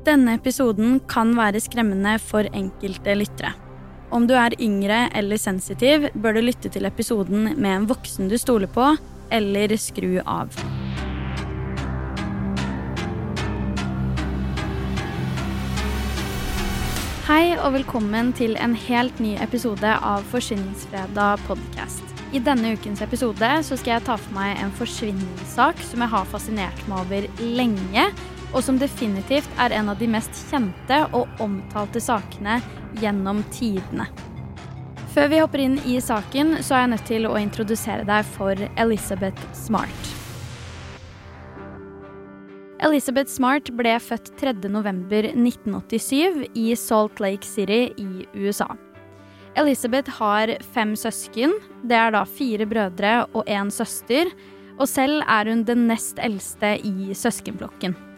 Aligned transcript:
Denne 0.00 0.32
episoden 0.38 0.94
kan 1.04 1.34
være 1.36 1.60
skremmende 1.60 2.14
for 2.24 2.46
enkelte 2.56 3.12
lyttere. 3.20 3.50
Om 4.08 4.24
du 4.24 4.32
er 4.32 4.56
yngre 4.56 5.10
eller 5.14 5.36
sensitiv, 5.36 6.06
bør 6.16 6.38
du 6.38 6.40
lytte 6.46 6.70
til 6.72 6.88
episoden 6.88 7.50
med 7.60 7.74
en 7.74 7.88
voksen 7.90 8.30
du 8.32 8.38
stoler 8.40 8.70
på, 8.72 8.86
eller 9.28 9.74
skru 9.76 10.16
av. 10.24 10.56
Hei 17.28 17.52
og 17.60 17.76
velkommen 17.76 18.32
til 18.32 18.56
en 18.56 18.72
helt 18.88 19.20
ny 19.20 19.36
episode 19.44 19.92
av 20.00 20.24
Forsvinningsfredag 20.32 21.44
podcast. 21.44 22.02
I 22.32 22.40
denne 22.40 22.72
ukens 22.72 23.04
episode 23.04 23.54
så 23.68 23.76
skal 23.76 23.98
jeg 23.98 24.08
ta 24.08 24.16
for 24.16 24.32
meg 24.40 24.56
en 24.64 24.72
forsvinningssak 24.80 25.84
som 25.92 26.00
jeg 26.00 26.16
har 26.16 26.28
fascinert 26.32 26.84
meg 26.88 27.04
over 27.04 27.32
lenge, 27.44 28.10
og 28.52 28.64
som 28.66 28.78
definitivt 28.80 29.50
er 29.62 29.74
en 29.76 29.92
av 29.92 30.00
de 30.00 30.08
mest 30.10 30.34
kjente 30.50 31.04
og 31.16 31.40
omtalte 31.42 32.02
sakene 32.02 32.58
gjennom 33.00 33.44
tidene. 33.54 34.08
Før 35.10 35.30
vi 35.32 35.40
hopper 35.42 35.64
inn 35.64 35.78
i 35.90 35.96
saken, 36.02 36.60
så 36.62 36.76
er 36.76 36.84
jeg 36.84 36.92
nødt 36.92 37.08
til 37.08 37.26
å 37.26 37.38
introdusere 37.40 38.04
deg 38.06 38.26
for 38.36 38.54
Elizabeth 38.78 39.42
Smart. 39.58 40.10
Elizabeth 42.80 43.28
Smart 43.28 43.68
ble 43.76 43.98
født 44.00 44.30
3.11.1987 44.40 46.46
i 46.56 46.70
Salt 46.78 47.20
Lake 47.20 47.44
City 47.44 47.92
i 48.00 48.24
USA. 48.38 48.70
Elizabeth 49.58 50.10
har 50.20 50.54
fem 50.72 50.94
søsken. 50.96 51.52
Det 51.82 51.96
er 51.98 52.14
da 52.14 52.24
fire 52.24 52.66
brødre 52.70 53.26
og 53.34 53.44
én 53.50 53.70
søster. 53.74 54.30
Og 54.78 54.88
selv 54.88 55.22
er 55.28 55.50
hun 55.50 55.64
den 55.68 55.88
nest 55.90 56.18
eldste 56.22 56.78
i 56.86 57.12
søskenflokken. 57.12 58.09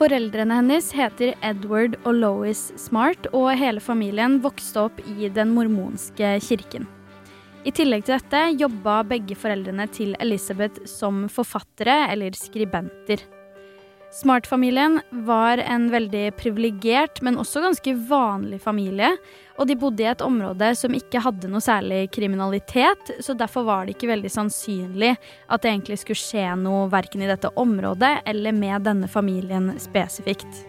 Foreldrene 0.00 0.56
hennes 0.56 0.86
heter 0.96 1.34
Edward 1.44 1.98
og 2.08 2.14
Lois 2.22 2.70
Smart, 2.80 3.26
og 3.36 3.50
hele 3.60 3.82
familien 3.84 4.38
vokste 4.40 4.86
opp 4.86 5.02
i 5.04 5.28
den 5.28 5.50
mormonske 5.52 6.30
kirken. 6.40 6.86
I 7.68 7.72
tillegg 7.76 8.06
til 8.06 8.16
dette 8.16 8.40
jobba 8.62 9.02
begge 9.04 9.36
foreldrene 9.36 9.84
til 9.92 10.14
Elizabeth 10.24 10.88
som 10.88 11.26
forfattere 11.28 12.06
eller 12.14 12.32
skribenter. 12.32 13.26
Smart-familien 14.10 15.00
var 15.10 15.58
en 15.58 15.84
veldig 15.90 16.32
privilegert, 16.34 17.20
men 17.22 17.38
også 17.38 17.60
ganske 17.62 17.92
vanlig 18.08 18.58
familie. 18.62 19.12
Og 19.54 19.68
de 19.70 19.76
bodde 19.78 20.02
i 20.02 20.08
et 20.10 20.24
område 20.24 20.72
som 20.74 20.96
ikke 20.96 21.22
hadde 21.22 21.50
noe 21.52 21.62
særlig 21.62 22.08
kriminalitet, 22.10 23.12
så 23.22 23.36
derfor 23.38 23.68
var 23.68 23.86
det 23.86 23.94
ikke 23.94 24.10
veldig 24.10 24.32
sannsynlig 24.34 25.12
at 25.14 25.62
det 25.62 25.70
egentlig 25.70 26.00
skulle 26.02 26.18
skje 26.18 26.48
noe 26.58 26.88
verken 26.90 27.22
i 27.22 27.30
dette 27.30 27.52
området 27.54 28.16
eller 28.32 28.56
med 28.56 28.88
denne 28.88 29.10
familien 29.10 29.70
spesifikt. 29.78 30.64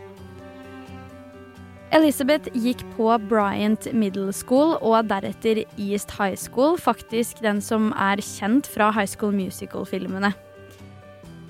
Elizabeth 1.91 2.53
gikk 2.53 2.85
på 2.93 3.09
Bryant 3.25 3.89
Middle 3.91 4.31
School 4.37 4.77
og 4.79 5.09
deretter 5.09 5.65
East 5.81 6.13
High 6.19 6.37
School, 6.37 6.77
faktisk 6.79 7.41
den 7.41 7.59
som 7.59 7.89
er 7.97 8.21
kjent 8.21 8.69
fra 8.69 8.93
High 8.93 9.09
School 9.09 9.33
Musical-filmene. 9.35 10.31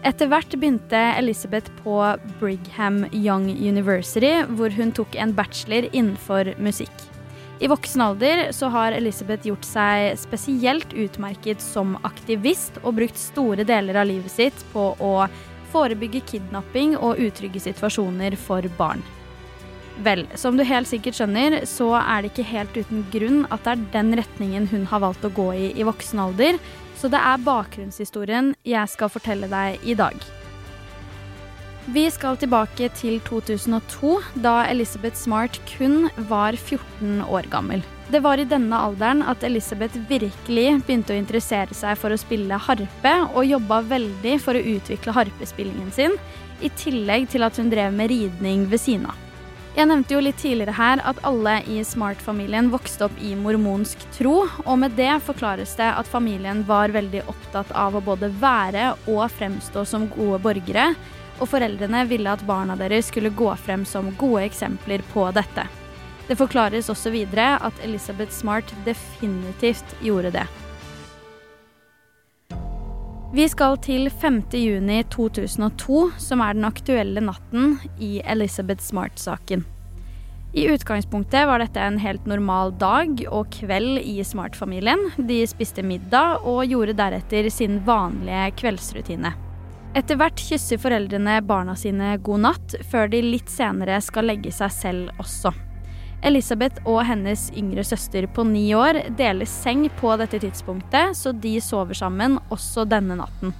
Etter 0.02 0.32
hvert 0.32 0.50
begynte 0.58 0.98
Elizabeth 1.14 1.70
på 1.84 1.94
Brigham 2.40 3.04
Young 3.14 3.52
University, 3.54 4.40
hvor 4.50 4.74
hun 4.74 4.90
tok 4.98 5.14
en 5.14 5.34
bachelor 5.38 5.86
innenfor 5.92 6.56
musikk. 6.58 7.04
I 7.62 7.70
voksen 7.70 8.02
alder 8.02 8.48
så 8.58 8.72
har 8.74 8.98
Elizabeth 8.98 9.46
gjort 9.46 9.68
seg 9.68 10.18
spesielt 10.18 10.96
utmerket 10.98 11.62
som 11.62 11.94
aktivist 12.08 12.82
og 12.82 12.98
brukt 12.98 13.22
store 13.22 13.62
deler 13.62 14.02
av 14.02 14.10
livet 14.10 14.34
sitt 14.34 14.66
på 14.74 14.90
å 14.98 15.14
forebygge 15.70 16.24
kidnapping 16.34 16.98
og 16.98 17.22
utrygge 17.22 17.62
situasjoner 17.62 18.34
for 18.42 18.66
barn. 18.82 19.06
Vel, 20.00 20.24
som 20.40 20.58
du 20.58 20.64
helt 20.66 20.90
sikkert 20.90 21.18
skjønner, 21.20 21.62
så 21.70 21.92
er 22.00 22.24
det 22.24 22.32
ikke 22.32 22.48
helt 22.48 22.78
uten 22.78 23.04
grunn 23.14 23.42
at 23.52 23.66
det 23.66 23.74
er 23.74 23.88
den 23.98 24.14
retningen 24.22 24.70
hun 24.72 24.88
har 24.90 25.04
valgt 25.04 25.26
å 25.28 25.34
gå 25.36 25.52
i 25.54 25.72
i 25.76 25.88
voksen 25.88 26.22
alder, 26.24 26.60
så 26.98 27.10
det 27.12 27.20
er 27.20 27.44
bakgrunnshistorien 27.46 28.54
jeg 28.68 28.94
skal 28.94 29.12
fortelle 29.12 29.50
deg 29.52 29.84
i 29.84 29.98
dag. 29.98 30.16
Vi 31.92 32.04
skal 32.14 32.38
tilbake 32.38 32.92
til 32.94 33.18
2002, 33.26 34.12
da 34.44 34.68
Elizabeth 34.70 35.18
Smart 35.18 35.58
kun 35.74 36.12
var 36.30 36.54
14 36.54 37.24
år 37.26 37.50
gammel. 37.50 37.82
Det 38.14 38.22
var 38.22 38.38
i 38.38 38.46
denne 38.46 38.78
alderen 38.78 39.24
at 39.26 39.42
Elizabeth 39.48 39.98
virkelig 40.10 40.68
begynte 40.86 41.16
å 41.16 41.18
interessere 41.18 41.74
seg 41.74 41.98
for 41.98 42.14
å 42.14 42.20
spille 42.22 42.60
harpe, 42.68 43.16
og 43.34 43.50
jobba 43.50 43.82
veldig 43.96 44.38
for 44.44 44.56
å 44.56 44.64
utvikle 44.76 45.16
harpespillingen 45.18 45.90
sin, 45.96 46.16
i 46.62 46.70
tillegg 46.78 47.28
til 47.34 47.50
at 47.50 47.58
hun 47.58 47.74
drev 47.74 47.98
med 47.98 48.14
ridning 48.14 48.70
ved 48.70 48.84
siden 48.84 49.10
av. 49.10 49.31
Jeg 49.72 49.88
nevnte 49.88 50.12
jo 50.12 50.20
litt 50.20 50.36
tidligere 50.42 50.74
her 50.76 51.00
at 51.08 51.20
alle 51.24 51.54
i 51.72 51.78
Smart-familien 51.88 52.68
vokste 52.74 53.06
opp 53.08 53.20
i 53.24 53.32
mormonsk 53.40 54.02
tro, 54.18 54.42
og 54.66 54.80
med 54.82 54.98
det 55.00 55.14
forklares 55.24 55.78
det 55.80 55.88
at 55.88 56.10
familien 56.12 56.66
var 56.68 56.92
veldig 56.92 57.22
opptatt 57.32 57.72
av 57.72 57.96
å 57.96 58.02
både 58.04 58.28
være 58.42 58.90
og 59.08 59.24
fremstå 59.32 59.86
som 59.88 60.10
gode 60.12 60.42
borgere, 60.44 60.90
og 61.40 61.48
foreldrene 61.54 62.04
ville 62.10 62.34
at 62.36 62.44
barna 62.44 62.76
deres 62.76 63.08
skulle 63.14 63.32
gå 63.32 63.48
frem 63.64 63.86
som 63.88 64.12
gode 64.20 64.44
eksempler 64.50 65.06
på 65.14 65.30
dette. 65.40 65.64
Det 66.28 66.36
forklares 66.36 66.92
også 66.92 67.16
videre 67.16 67.56
at 67.64 67.80
Elizabeth 67.88 68.36
Smart 68.36 68.76
definitivt 68.84 69.96
gjorde 70.04 70.34
det. 70.36 70.46
Vi 73.32 73.46
skal 73.48 73.78
til 73.80 74.10
5. 74.12 74.42
juni 74.60 74.98
2002, 75.08 76.00
som 76.20 76.42
er 76.44 76.58
den 76.58 76.66
aktuelle 76.68 77.22
natten 77.24 77.78
i 78.04 78.18
Elizabeth 78.28 78.84
Smart-saken. 78.84 79.64
I 80.52 80.66
utgangspunktet 80.74 81.48
var 81.48 81.64
dette 81.64 81.80
en 81.80 82.02
helt 82.04 82.28
normal 82.28 82.74
dag 82.76 83.24
og 83.32 83.48
kveld 83.56 84.02
i 84.04 84.18
Smart-familien. 84.28 85.14
De 85.16 85.40
spiste 85.48 85.80
middag 85.80 86.44
og 86.44 86.66
gjorde 86.68 86.98
deretter 87.00 87.48
sin 87.48 87.80
vanlige 87.88 88.52
kveldsrutine. 88.60 89.32
Etter 89.96 90.20
hvert 90.20 90.44
kysser 90.52 90.84
foreldrene 90.84 91.40
barna 91.48 91.78
sine 91.80 92.18
god 92.20 92.50
natt, 92.50 92.80
før 92.92 93.08
de 93.16 93.24
litt 93.24 93.48
senere 93.48 94.04
skal 94.04 94.28
legge 94.28 94.52
seg 94.52 94.76
selv 94.76 95.24
også. 95.24 95.56
Elisabeth 96.22 96.84
og 96.86 97.02
hennes 97.08 97.48
yngre 97.58 97.84
søster 97.86 98.28
på 98.30 98.46
ni 98.46 98.68
år 98.78 99.00
deler 99.18 99.50
seng 99.50 99.88
på 99.98 100.14
dette 100.22 100.38
tidspunktet, 100.44 101.18
så 101.18 101.34
de 101.34 101.56
sover 101.64 101.98
sammen 101.98 102.38
også 102.54 102.86
denne 102.90 103.18
natten. 103.24 103.56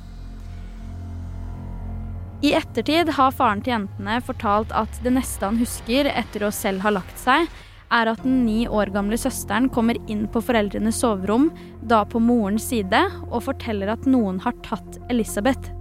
I 2.42 2.54
ettertid 2.58 3.12
har 3.18 3.34
faren 3.38 3.62
til 3.62 3.76
jentene 3.76 4.18
fortalt 4.26 4.72
at 4.74 4.96
det 5.06 5.14
neste 5.14 5.46
han 5.46 5.60
husker 5.62 6.10
etter 6.10 6.48
å 6.48 6.54
selv 6.54 6.82
ha 6.86 6.94
lagt 6.94 7.20
seg, 7.22 7.50
er 7.92 8.08
at 8.08 8.22
den 8.24 8.44
ni 8.46 8.64
år 8.72 8.90
gamle 8.94 9.18
søsteren 9.20 9.68
kommer 9.70 9.98
inn 10.10 10.24
på 10.32 10.42
foreldrenes 10.42 11.02
soverom, 11.04 11.50
da 11.82 12.02
på 12.08 12.22
morens 12.24 12.70
side, 12.72 13.02
og 13.30 13.44
forteller 13.50 13.92
at 13.94 14.08
noen 14.10 14.40
har 14.46 14.56
tatt 14.66 14.98
Elisabeth. 15.12 15.74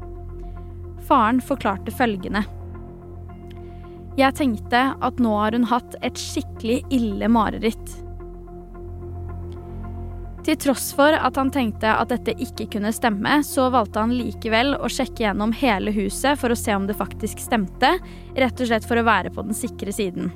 Faren 1.06 1.40
forklarte 1.44 1.94
følgende. 1.94 2.42
Jeg 4.20 4.36
tenkte 4.36 4.80
at 5.00 5.20
nå 5.22 5.32
har 5.38 5.54
hun 5.56 5.64
hatt 5.70 5.94
et 6.04 6.18
skikkelig 6.18 6.82
ille 6.92 7.28
mareritt. 7.32 7.92
Til 10.44 10.56
tross 10.60 10.90
for 10.96 11.14
at 11.14 11.36
han 11.38 11.52
tenkte 11.52 11.92
at 11.92 12.10
dette 12.12 12.34
ikke 12.42 12.66
kunne 12.74 12.92
stemme, 12.96 13.38
så 13.46 13.68
valgte 13.72 14.02
han 14.02 14.12
likevel 14.16 14.74
å 14.76 14.90
sjekke 14.92 15.24
gjennom 15.24 15.54
hele 15.56 15.92
huset 15.94 16.40
for 16.40 16.52
å 16.52 16.58
se 16.58 16.74
om 16.76 16.88
det 16.88 16.98
faktisk 16.98 17.40
stemte, 17.44 17.94
rett 18.36 18.60
og 18.60 18.68
slett 18.68 18.88
for 18.88 19.00
å 19.00 19.06
være 19.06 19.32
på 19.32 19.44
den 19.46 19.56
sikre 19.56 19.94
siden. 19.94 20.32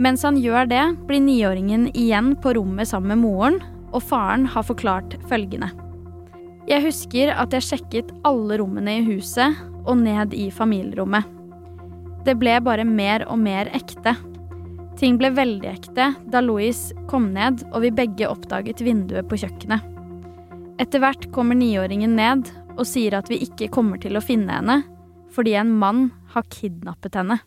Mens 0.00 0.24
han 0.26 0.40
gjør 0.40 0.68
det, 0.68 0.82
blir 1.08 1.22
niåringen 1.24 1.86
igjen 1.94 2.34
på 2.42 2.56
rommet 2.58 2.90
sammen 2.90 3.14
med 3.14 3.24
moren, 3.24 3.60
og 3.94 4.02
faren 4.04 4.48
har 4.50 4.66
forklart 4.66 5.16
følgende. 5.30 5.70
Jeg 6.68 6.82
husker 6.88 7.32
at 7.36 7.54
jeg 7.54 7.68
sjekket 7.68 8.12
alle 8.26 8.58
rommene 8.60 8.98
i 8.98 9.06
huset 9.06 9.60
og 9.84 10.00
ned 10.00 10.34
i 10.36 10.48
familierommet. 10.52 11.33
Det 12.24 12.36
ble 12.40 12.56
bare 12.64 12.86
mer 12.88 13.26
og 13.28 13.38
mer 13.42 13.68
ekte. 13.76 14.14
Ting 14.96 15.18
ble 15.20 15.32
veldig 15.34 15.68
ekte 15.68 16.10
da 16.30 16.40
Louise 16.40 16.94
kom 17.10 17.32
ned 17.34 17.64
og 17.72 17.82
vi 17.84 17.92
begge 17.92 18.28
oppdaget 18.30 18.80
vinduet 18.84 19.28
på 19.28 19.38
kjøkkenet. 19.42 19.90
Etter 20.80 21.02
hvert 21.02 21.28
kommer 21.34 21.58
niåringen 21.58 22.16
ned 22.18 22.48
og 22.74 22.86
sier 22.88 23.14
at 23.18 23.28
vi 23.30 23.42
ikke 23.44 23.70
kommer 23.74 24.00
til 24.00 24.16
å 24.16 24.24
finne 24.24 24.56
henne 24.56 24.80
fordi 25.34 25.56
en 25.58 25.72
mann 25.74 26.06
har 26.32 26.46
kidnappet 26.50 27.18
henne. 27.18 27.40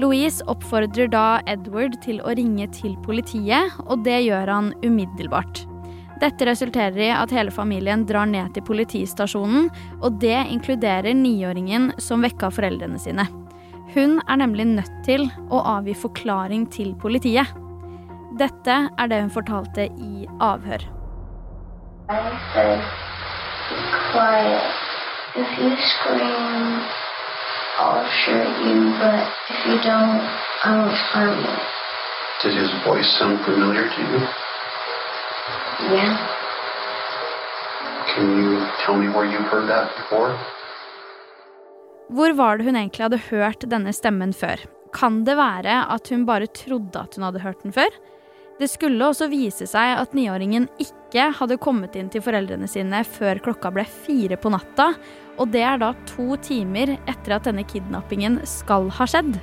Louise 0.00 0.44
oppfordrer 0.48 1.10
da 1.12 1.42
Edward 1.50 1.98
til 2.04 2.22
å 2.24 2.32
ringe 2.38 2.68
til 2.72 2.94
politiet, 3.04 3.74
og 3.84 4.06
det 4.06 4.22
gjør 4.24 4.48
han 4.48 4.70
umiddelbart. 4.86 5.64
Dette 6.22 6.46
resulterer 6.46 7.02
i 7.02 7.10
at 7.10 7.34
hele 7.34 7.50
familien 7.52 8.06
drar 8.06 8.30
ned 8.30 8.54
til 8.54 8.64
politistasjonen, 8.64 9.66
og 10.00 10.20
det 10.22 10.38
inkluderer 10.54 11.12
niåringen 11.18 11.90
som 12.00 12.22
vekka 12.22 12.52
foreldrene 12.54 13.02
sine. 13.02 13.26
Hun 13.94 14.20
er 14.28 14.36
nemlig 14.36 14.64
nødt 14.64 14.92
til 15.04 15.26
å 15.52 15.58
avgi 15.76 15.92
forklaring 15.94 16.62
til 16.72 16.94
politiet. 17.00 17.50
Dette 18.40 18.76
er 18.98 19.10
det 19.12 19.18
hun 19.20 19.30
fortalte 19.34 19.84
i 20.00 20.26
avhør. 20.40 20.86
You 25.32 25.44
you, 28.64 28.78
you 29.66 29.76
you. 31.36 31.52
Did 32.42 32.54
his 32.58 32.72
voice 32.84 33.08
sound 33.18 33.44
familiar 33.44 33.88
to 33.88 34.00
you? 34.00 34.20
Yeah. 35.92 36.16
Can 38.14 38.26
you 38.38 38.66
tell 38.84 38.96
me 38.96 39.08
where 39.08 39.26
you've 39.26 39.48
heard 39.52 39.68
that 39.68 39.94
before? 39.96 40.38
Hvor 42.12 42.34
var 42.36 42.58
det 42.58 42.66
hun 42.66 42.76
egentlig 42.76 43.06
hadde 43.06 43.24
hørt 43.30 43.62
denne 43.72 43.92
stemmen 43.96 44.34
før? 44.36 44.60
Kan 44.92 45.22
det 45.24 45.38
være 45.38 45.78
at 45.94 46.10
hun 46.12 46.26
bare 46.28 46.50
trodde 46.52 47.00
at 47.00 47.14
hun 47.16 47.24
hadde 47.24 47.40
hørt 47.40 47.62
den 47.64 47.72
før? 47.72 47.94
Det 48.60 48.68
skulle 48.68 49.06
også 49.06 49.30
vise 49.32 49.64
seg 49.66 49.94
at 49.96 50.12
niåringen 50.12 50.66
ikke 50.82 51.30
hadde 51.38 51.56
kommet 51.62 51.96
inn 51.96 52.10
til 52.12 52.20
foreldrene 52.24 52.68
sine 52.68 53.00
før 53.08 53.40
klokka 53.42 53.72
ble 53.72 53.86
fire 53.88 54.36
på 54.36 54.52
natta, 54.52 54.90
og 55.40 55.54
det 55.54 55.62
er 55.64 55.80
da 55.80 55.94
to 56.10 56.36
timer 56.44 56.92
etter 57.08 57.38
at 57.38 57.48
denne 57.48 57.64
kidnappingen 57.64 58.42
skal 58.48 58.90
ha 58.92 59.06
skjedd. 59.08 59.38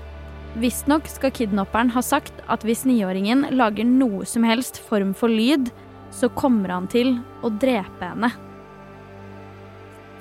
Visstnok 0.62 1.10
skal 1.10 1.33
kidnapperen 1.33 1.89
ha 1.95 2.04
sagt 2.06 2.44
at 2.54 2.65
hvis 2.68 2.86
niåringen 2.86 3.48
lager 3.57 3.88
noe 3.89 4.30
som 4.30 4.45
helst 4.45 4.77
form 4.92 5.15
for 5.18 5.33
lyd, 5.33 5.74
så 6.13 6.30
kommer 6.38 6.77
han 6.77 6.86
til 6.89 7.15
å 7.42 7.50
drepe 7.50 8.13
henne. 8.13 8.30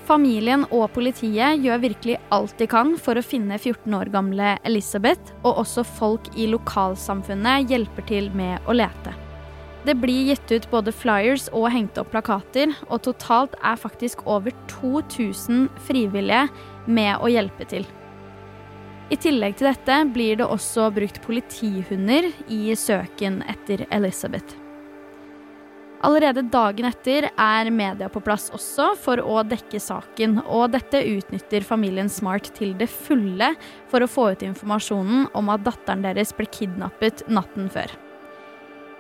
Familien 0.08 0.62
og 0.72 0.87
politiet 0.94 1.60
gjør 1.60 1.82
virkelig 1.82 2.14
alt 2.32 2.55
de 2.56 2.66
kan 2.70 2.94
for 2.96 3.20
å 3.20 3.25
finne 3.25 3.58
14 3.58 3.93
år 3.99 4.08
gamle 4.14 4.55
Elizabeth, 4.64 5.34
og 5.43 5.60
også 5.60 5.84
folk 5.84 6.31
i 6.32 6.46
lokalsamfunnet 6.49 7.69
hjelper 7.69 8.06
til 8.08 8.31
med 8.32 8.64
å 8.64 8.76
lete. 8.78 9.12
Det 9.84 9.94
blir 10.00 10.31
gitt 10.31 10.49
ut 10.49 10.69
både 10.72 10.94
flyers 10.96 11.46
og 11.52 11.69
hengt 11.75 12.00
opp 12.00 12.08
plakater, 12.14 12.72
og 12.88 13.02
totalt 13.05 13.56
er 13.60 13.76
faktisk 13.81 14.25
over 14.25 14.56
2000 14.72 15.69
frivillige 15.84 16.46
med 16.88 17.20
å 17.20 17.28
hjelpe 17.32 17.69
til. 17.69 17.84
I 19.12 19.16
tillegg 19.16 19.56
til 19.61 19.70
dette 19.70 19.99
blir 20.12 20.40
det 20.40 20.49
også 20.49 20.88
brukt 20.93 21.20
politihunder 21.25 22.28
i 22.52 22.72
søken 22.76 23.43
etter 23.49 23.87
Elizabeth. 23.93 24.57
Allerede 26.06 26.44
dagen 26.46 26.86
etter 26.86 27.26
er 27.34 27.70
media 27.74 28.06
på 28.12 28.20
plass 28.22 28.52
også 28.54 28.92
for 29.02 29.18
å 29.18 29.40
dekke 29.42 29.80
saken, 29.82 30.36
og 30.46 30.70
dette 30.76 31.00
utnytter 31.02 31.66
familien 31.66 32.10
Smart 32.12 32.52
til 32.54 32.76
det 32.78 32.86
fulle 32.92 33.50
for 33.90 34.04
å 34.04 34.10
få 34.10 34.28
ut 34.30 34.44
informasjonen 34.46 35.26
om 35.34 35.50
at 35.50 35.66
datteren 35.66 36.06
deres 36.06 36.30
ble 36.38 36.46
kidnappet 36.54 37.24
natten 37.26 37.66
før. 37.74 37.90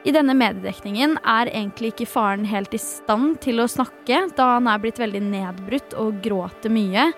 I 0.06 0.14
denne 0.14 0.34
mediedekningen 0.38 1.18
er 1.22 1.50
egentlig 1.52 1.92
ikke 1.92 2.10
faren 2.10 2.46
helt 2.50 2.74
i 2.74 2.82
stand 2.82 3.38
til 3.46 3.62
å 3.62 3.70
snakke, 3.70 4.24
da 4.34 4.54
han 4.56 4.70
er 4.70 4.82
blitt 4.82 4.98
veldig 4.98 5.22
nedbrutt 5.22 5.94
og 5.98 6.18
gråter 6.24 6.72
mye, 6.72 7.12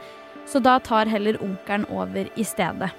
så 0.49 0.61
da 0.61 0.77
tar 0.83 1.09
heller 1.09 1.41
onkelen 1.41 1.89
over 1.89 2.29
i 2.37 2.45
stedet. 2.45 2.93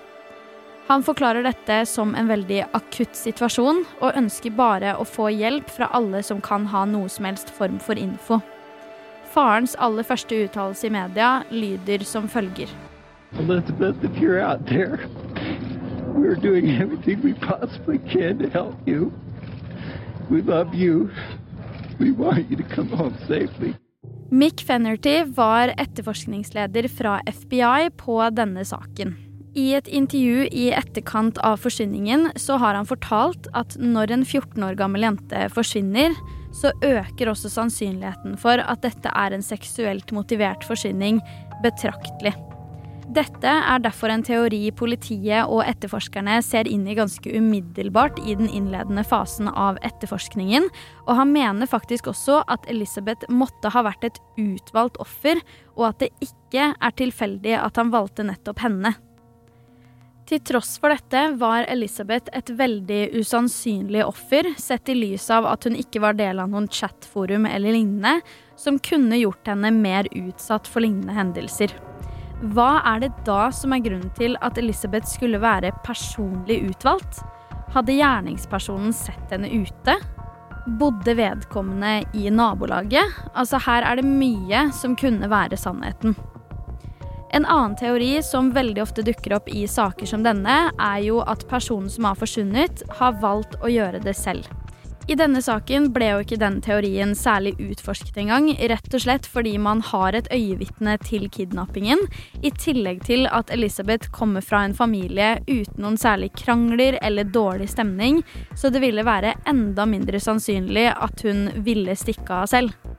Han 0.91 1.03
forklarer 1.03 1.45
dette 1.47 1.85
som 1.87 2.09
en 2.19 2.27
veldig 2.27 2.65
akutt 2.75 3.15
situasjon, 3.15 3.77
og 4.03 4.17
ønsker 4.19 4.51
bare 4.51 4.97
å 4.99 5.05
få 5.07 5.29
hjelp 5.31 5.69
fra 5.71 5.87
alle 5.95 6.19
som 6.19 6.41
kan 6.43 6.65
ha 6.67 6.81
noe 6.83 7.07
som 7.07 7.29
helst 7.29 7.47
form 7.55 7.77
for 7.79 7.95
info. 7.95 8.41
Farens 9.31 9.77
aller 9.79 10.03
første 10.03 10.41
uttalelse 10.49 10.89
i 10.89 10.91
media 10.91 11.29
lyder 11.47 12.03
som 12.03 12.27
følger. 12.27 12.67
Elizabeth, 13.39 14.03
if 14.03 14.19
you're 14.19 14.43
out 14.43 14.67
there, 14.67 14.99
we're 16.11 16.35
doing 16.35 16.67
everything 16.75 17.23
we 17.23 17.39
possibly 17.39 17.97
can 18.11 18.43
to 18.43 18.51
help 18.51 18.75
you. 18.85 19.13
We 20.27 20.41
love 20.41 20.75
you. 20.75 21.09
We 22.03 22.11
want 22.11 22.51
you 22.51 22.57
to 22.57 22.67
come 22.67 22.91
home 22.91 23.15
safely. 23.29 23.77
Mick 24.29 24.59
Fennerty 24.59 25.21
var 25.23 25.71
etterforskningsleder 25.77 26.91
fra 26.91 27.21
FBI 27.23 27.91
på 27.95 28.23
denne 28.35 28.67
saken. 28.67 29.30
I 29.51 29.73
et 29.75 29.87
intervju 29.91 30.45
i 30.55 30.69
etterkant 30.71 31.39
av 31.43 31.57
forsvinningen 31.59 32.29
så 32.39 32.55
har 32.61 32.77
han 32.77 32.87
fortalt 32.87 33.49
at 33.57 33.75
når 33.75 34.13
en 34.15 34.23
14 34.23 34.63
år 34.63 34.77
gammel 34.79 35.03
jente 35.03 35.41
forsvinner, 35.51 36.15
så 36.55 36.71
øker 36.83 37.31
også 37.31 37.51
sannsynligheten 37.51 38.37
for 38.39 38.63
at 38.63 38.83
dette 38.85 39.11
er 39.11 39.35
en 39.35 39.43
seksuelt 39.43 40.13
motivert 40.15 40.63
forsvinning 40.67 41.19
betraktelig. 41.65 42.33
Dette 43.11 43.51
er 43.51 43.83
derfor 43.83 44.13
en 44.13 44.23
teori 44.23 44.69
politiet 44.71 45.43
og 45.43 45.65
etterforskerne 45.67 46.37
ser 46.47 46.69
inn 46.71 46.85
i 46.87 46.95
ganske 46.95 47.27
umiddelbart 47.27 48.21
i 48.23 48.37
den 48.39 48.47
innledende 48.47 49.03
fasen 49.03 49.51
av 49.51 49.81
etterforskningen, 49.83 50.69
og 51.09 51.13
han 51.19 51.35
mener 51.35 51.67
faktisk 51.67 52.07
også 52.13 52.39
at 52.47 52.71
Elisabeth 52.71 53.27
måtte 53.27 53.75
ha 53.75 53.83
vært 53.83 54.07
et 54.07 54.23
utvalgt 54.39 55.01
offer, 55.03 55.43
og 55.75 55.89
at 55.91 56.05
det 56.05 56.13
ikke 56.23 56.71
er 56.71 56.99
tilfeldig 57.03 57.57
at 57.59 57.83
han 57.83 57.91
valgte 57.91 58.23
nettopp 58.31 58.63
henne. 58.63 58.95
Til 60.31 60.39
tross 60.47 60.77
for 60.79 60.93
dette 60.93 61.21
var 61.35 61.65
Elisabeth 61.67 62.31
et 62.31 62.47
veldig 62.55 63.17
usannsynlig 63.19 63.99
offer, 64.05 64.47
sett 64.55 64.87
i 64.87 64.95
lys 64.95 65.25
av 65.35 65.43
at 65.49 65.67
hun 65.67 65.75
ikke 65.75 65.99
var 65.99 66.15
del 66.15 66.39
av 66.39 66.47
noen 66.53 66.69
chatforum 66.71 67.49
eller 67.49 67.75
lignende, 67.75 68.21
som 68.55 68.77
kunne 68.79 69.19
gjort 69.19 69.51
henne 69.51 69.73
mer 69.75 70.07
utsatt 70.15 70.71
for 70.71 70.85
lignende 70.85 71.17
hendelser. 71.17 71.75
Hva 72.55 72.69
er 72.93 73.03
det 73.03 73.11
da 73.27 73.49
som 73.51 73.75
er 73.75 73.83
grunnen 73.83 74.15
til 74.15 74.39
at 74.39 74.55
Elisabeth 74.55 75.11
skulle 75.11 75.43
være 75.43 75.75
personlig 75.83 76.61
utvalgt? 76.69 77.19
Hadde 77.75 77.99
gjerningspersonen 77.99 78.95
sett 78.95 79.35
henne 79.35 79.51
ute? 79.51 79.99
Bodde 80.79 81.19
vedkommende 81.19 82.05
i 82.15 82.31
nabolaget? 82.31 83.19
Altså 83.35 83.59
Her 83.67 83.83
er 83.83 83.99
det 83.99 84.07
mye 84.07 84.69
som 84.79 84.95
kunne 84.95 85.27
være 85.27 85.59
sannheten. 85.59 86.15
En 87.33 87.45
annen 87.45 87.75
teori 87.79 88.23
som 88.23 88.51
veldig 88.51 88.81
ofte 88.83 89.05
dukker 89.07 89.37
opp 89.37 89.47
i 89.49 89.63
saker 89.67 90.09
som 90.09 90.23
denne, 90.23 90.55
er 90.75 90.97
jo 91.05 91.21
at 91.23 91.45
personen 91.47 91.87
som 91.89 92.09
har 92.09 92.17
forsvunnet, 92.19 92.83
har 92.99 93.21
valgt 93.21 93.55
å 93.63 93.71
gjøre 93.71 94.01
det 94.03 94.17
selv. 94.19 94.49
I 95.09 95.15
denne 95.17 95.39
saken 95.41 95.87
ble 95.95 96.11
jo 96.11 96.19
ikke 96.21 96.37
den 96.39 96.59
teorien 96.63 97.15
særlig 97.17 97.55
utforsket 97.59 98.19
engang, 98.21 98.51
rett 98.69 98.93
og 98.93 99.01
slett 99.01 99.25
fordi 99.27 99.55
man 99.59 99.81
har 99.87 100.15
et 100.15 100.29
øyevitne 100.31 100.97
til 101.07 101.25
kidnappingen, 101.31 102.03
i 102.43 102.51
tillegg 102.51 103.01
til 103.07 103.25
at 103.31 103.51
Elisabeth 103.51 104.11
kommer 104.13 104.45
fra 104.45 104.61
en 104.67 104.75
familie 104.77 105.33
uten 105.47 105.81
noen 105.81 105.99
særlig 105.99 106.33
krangler 106.37 106.99
eller 107.01 107.31
dårlig 107.31 107.71
stemning, 107.73 108.21
så 108.55 108.69
det 108.69 108.83
ville 108.83 109.07
være 109.07 109.37
enda 109.49 109.87
mindre 109.89 110.21
sannsynlig 110.21 110.89
at 110.93 111.25
hun 111.25 111.47
ville 111.65 111.95
stikke 111.97 112.43
av 112.43 112.51
selv. 112.51 112.90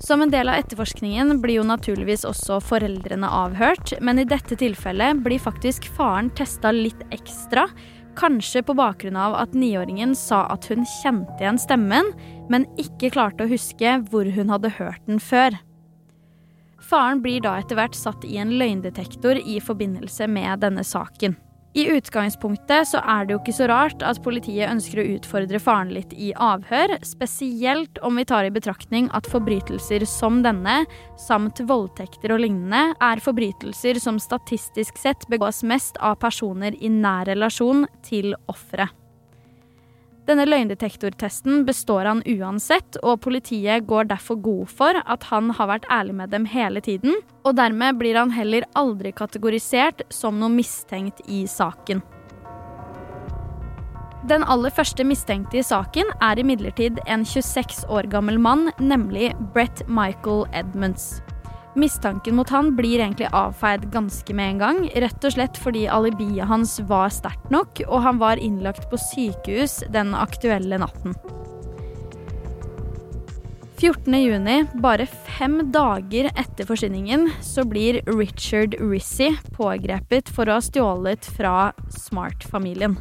Som 0.00 0.22
en 0.22 0.30
del 0.30 0.48
av 0.48 0.60
etterforskningen 0.60 1.40
blir 1.42 1.58
jo 1.58 1.66
naturligvis 1.66 2.24
også 2.28 2.60
foreldrene 2.62 3.26
avhørt, 3.26 3.96
men 4.00 4.22
i 4.22 4.26
dette 4.28 4.56
tilfellet 4.58 5.24
blir 5.24 5.42
faktisk 5.42 5.88
faren 5.96 6.30
testa 6.38 6.70
litt 6.74 7.02
ekstra 7.10 7.66
Kanskje 8.18 8.64
på 8.66 8.74
bakgrunn 8.74 9.16
av 9.16 9.36
at 9.38 9.52
niåringen 9.54 10.14
sa 10.18 10.40
at 10.50 10.66
hun 10.72 10.82
kjente 10.98 11.36
igjen 11.38 11.60
stemmen, 11.62 12.08
men 12.50 12.64
ikke 12.80 13.12
klarte 13.14 13.46
å 13.46 13.50
huske 13.50 13.92
hvor 14.10 14.26
hun 14.34 14.50
hadde 14.50 14.72
hørt 14.74 15.04
den 15.06 15.20
før. 15.22 15.54
Faren 16.82 17.22
blir 17.22 17.44
da 17.44 17.54
etter 17.60 17.78
hvert 17.78 17.94
satt 17.94 18.26
i 18.26 18.40
en 18.42 18.56
løgndetektor 18.58 19.38
i 19.38 19.60
forbindelse 19.62 20.26
med 20.34 20.64
denne 20.64 20.82
saken. 20.82 21.36
I 21.76 21.84
utgangspunktet 21.92 22.88
så 22.88 23.00
er 23.04 23.26
det 23.26 23.34
jo 23.34 23.38
ikke 23.42 23.54
så 23.54 23.68
rart 23.68 24.02
at 24.06 24.20
politiet 24.24 24.70
ønsker 24.72 25.02
å 25.02 25.06
utfordre 25.14 25.60
faren 25.62 25.92
litt 25.92 26.14
i 26.16 26.30
avhør, 26.32 26.96
spesielt 27.06 28.00
om 28.02 28.18
vi 28.18 28.24
tar 28.28 28.48
i 28.48 28.52
betraktning 28.54 29.10
at 29.16 29.28
forbrytelser 29.28 30.06
som 30.08 30.40
denne, 30.46 30.80
samt 31.20 31.60
voldtekter 31.68 32.34
og 32.34 32.42
lignende, 32.46 32.96
er 33.04 33.22
forbrytelser 33.22 34.00
som 34.02 34.18
statistisk 34.22 34.98
sett 34.98 35.28
begås 35.30 35.60
mest 35.62 36.00
av 36.00 36.16
personer 36.24 36.74
i 36.80 36.90
nær 36.92 37.28
relasjon 37.28 37.86
til 38.06 38.32
offeret. 38.48 38.97
Denne 40.28 40.44
løgndetektortesten 40.44 41.62
består 41.64 42.04
han 42.04 42.18
uansett, 42.28 42.98
og 43.00 43.22
politiet 43.24 43.86
går 43.88 44.10
derfor 44.10 44.36
god 44.44 44.68
for 44.68 44.98
at 45.00 45.24
han 45.30 45.48
har 45.56 45.70
vært 45.70 45.88
ærlig 45.88 46.18
med 46.18 46.34
dem 46.34 46.44
hele 46.52 46.82
tiden, 46.84 47.16
og 47.48 47.56
dermed 47.56 47.96
blir 47.96 48.18
han 48.18 48.34
heller 48.36 48.66
aldri 48.76 49.14
kategorisert 49.16 50.04
som 50.12 50.36
noe 50.36 50.52
mistenkt 50.52 51.22
i 51.32 51.46
saken. 51.48 52.04
Den 54.28 54.44
aller 54.44 54.74
første 54.74 55.06
mistenkte 55.06 55.62
i 55.62 55.64
saken 55.64 56.12
er 56.20 56.42
imidlertid 56.42 57.00
en 57.08 57.24
26 57.24 57.86
år 57.88 58.10
gammel 58.12 58.36
mann, 58.36 58.68
nemlig 58.76 59.30
Brett 59.54 59.80
Michael 59.88 60.44
Edmunds. 60.52 61.22
Mistanken 61.78 62.34
mot 62.34 62.48
han 62.50 62.72
blir 62.76 62.98
egentlig 62.98 63.28
avfeid 63.32 63.86
ganske 63.92 64.34
med 64.34 64.54
en 64.54 64.62
gang, 64.62 64.78
rett 64.98 65.24
og 65.24 65.34
slett 65.34 65.58
fordi 65.62 65.86
alibiet 65.86 66.48
hans 66.50 66.78
var 66.90 67.12
sterkt 67.14 67.52
nok, 67.54 67.82
og 67.86 68.02
han 68.02 68.18
var 68.18 68.40
innlagt 68.42 68.88
på 68.90 68.98
sykehus 68.98 69.84
den 69.94 70.14
aktuelle 70.18 70.80
natten. 70.82 71.14
14.6, 73.78 74.72
bare 74.82 75.06
fem 75.06 75.60
dager 75.70 76.32
etter 76.32 76.66
forsvinningen, 76.66 77.28
så 77.46 77.62
blir 77.62 78.00
Richard 78.10 78.74
Rissy 78.82 79.30
pågrepet 79.54 80.32
for 80.34 80.50
å 80.50 80.58
ha 80.58 80.64
stjålet 80.66 81.30
fra 81.36 81.70
Smart-familien. 81.94 82.98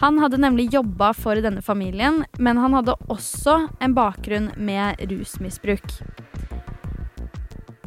Han 0.00 0.22
hadde 0.24 0.40
nemlig 0.40 0.70
jobba 0.72 1.12
for 1.12 1.36
denne 1.44 1.60
familien, 1.62 2.22
men 2.40 2.58
han 2.64 2.72
hadde 2.80 2.96
også 3.12 3.60
en 3.84 3.94
bakgrunn 3.96 4.54
med 4.56 5.04
rusmisbruk. 5.12 5.84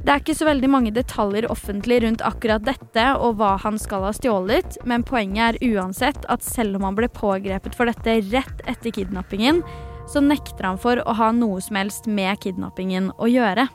Det 0.07 0.13
er 0.13 0.21
ikke 0.21 0.37
så 0.39 0.45
veldig 0.47 0.67
mange 0.71 0.91
detaljer 0.95 1.49
offentlig 1.51 1.97
rundt 1.99 2.21
akkurat 2.23 2.63
dette 2.63 3.03
og 3.19 3.41
hva 3.41 3.57
han 3.59 3.75
skal 3.75 4.05
ha 4.07 4.13
stjålet, 4.15 4.77
men 4.87 5.03
poenget 5.03 5.57
er 5.57 5.73
uansett 5.73 6.23
at 6.31 6.45
selv 6.47 6.77
om 6.79 6.85
han 6.87 6.95
ble 6.95 7.09
pågrepet 7.11 7.75
for 7.75 7.91
dette 7.91 8.13
rett 8.29 8.63
etter 8.71 8.95
kidnappingen, 8.95 9.59
så 10.07 10.23
nekter 10.23 10.69
han 10.69 10.79
for 10.79 11.03
å 11.03 11.17
ha 11.19 11.33
noe 11.35 11.59
som 11.59 11.75
helst 11.75 12.07
med 12.07 12.39
kidnappingen 12.39 13.11
å 13.19 13.27
gjøre. 13.27 13.67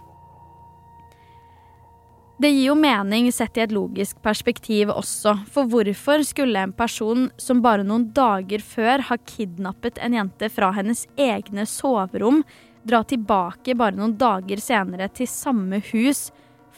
Det 2.40 2.48
gir 2.48 2.70
jo 2.70 2.80
mening 2.80 3.28
sett 3.28 3.60
i 3.60 3.66
et 3.66 3.76
logisk 3.76 4.24
perspektiv 4.24 4.88
også, 4.96 5.36
for 5.52 5.68
hvorfor 5.68 6.24
skulle 6.24 6.64
en 6.64 6.72
person 6.72 7.28
som 7.36 7.60
bare 7.60 7.84
noen 7.84 8.08
dager 8.16 8.64
før 8.64 9.04
har 9.12 9.20
kidnappet 9.28 10.00
en 10.00 10.16
jente 10.16 10.48
fra 10.48 10.72
hennes 10.80 11.04
egne 11.20 11.68
soverom, 11.68 12.40
dra 12.82 13.02
tilbake 13.06 13.76
bare 13.78 13.96
noen 13.96 14.16
dager 14.18 14.60
senere 14.62 15.08
til 15.14 15.28
samme 15.30 15.82
hus 15.92 16.30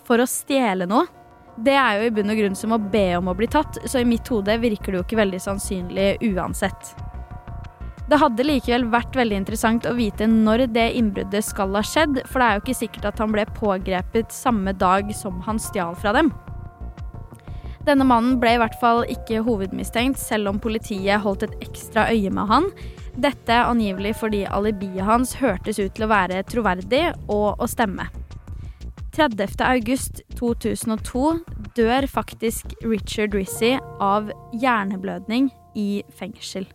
for 0.05 0.21
å 0.21 0.29
stjele 0.29 0.89
noe? 0.91 1.07
Det 1.55 1.75
er 1.79 2.01
jo 2.01 2.09
i 2.09 2.15
bunn 2.15 2.33
og 2.33 2.39
grunn 2.41 2.57
som 2.59 2.75
å 2.75 2.83
be 2.91 3.13
om 3.17 3.31
å 3.31 3.37
bli 3.39 3.47
tatt, 3.47 3.79
så 3.87 4.01
i 4.03 4.09
mitt 4.09 4.27
hode 4.33 4.57
virker 4.59 4.91
det 4.91 4.99
jo 4.99 5.05
ikke 5.07 5.21
veldig 5.21 5.41
sannsynlig 5.43 6.09
uansett. 6.33 6.95
Det 8.11 8.19
hadde 8.21 8.45
likevel 8.45 8.89
vært 8.93 9.15
veldig 9.17 9.37
interessant 9.39 9.87
å 9.89 9.95
vite 9.97 10.27
når 10.29 10.67
det 10.75 10.91
innbruddet 10.99 11.47
skal 11.47 11.73
ha 11.79 11.81
skjedd, 11.87 12.19
for 12.29 12.43
det 12.43 12.49
er 12.49 12.59
jo 12.59 12.65
ikke 12.65 12.81
sikkert 12.83 13.07
at 13.13 13.23
han 13.23 13.33
ble 13.33 13.47
pågrepet 13.57 14.35
samme 14.35 14.75
dag 14.77 15.15
som 15.17 15.39
han 15.47 15.63
stjal 15.63 15.97
fra 15.97 16.13
dem. 16.17 16.29
Denne 17.85 18.05
mannen 18.09 18.37
ble 18.41 18.55
i 18.57 18.61
hvert 18.61 18.77
fall 18.81 19.03
ikke 19.13 19.43
hovedmistenkt, 19.45 20.21
selv 20.21 20.53
om 20.53 20.61
politiet 20.61 21.21
holdt 21.25 21.47
et 21.47 21.57
ekstra 21.65 22.09
øye 22.13 22.33
med 22.33 22.49
han. 22.51 22.69
Dette 23.15 23.55
angivelig 23.63 24.17
fordi 24.19 24.43
alibiet 24.51 25.07
hans 25.07 25.37
hørtes 25.39 25.79
ut 25.79 25.93
til 25.95 26.07
å 26.07 26.11
være 26.11 26.43
troverdig 26.51 27.05
og 27.31 27.63
å 27.63 27.69
stemme. 27.71 28.09
30. 29.15 29.61
august 29.63 30.25
2002 30.35 31.37
dør 31.79 32.09
faktisk 32.11 32.75
Richard 32.83 33.37
Rissy 33.39 33.77
av 34.03 34.33
hjerneblødning 34.59 35.53
i 35.79 36.03
fengsel. 36.19 36.67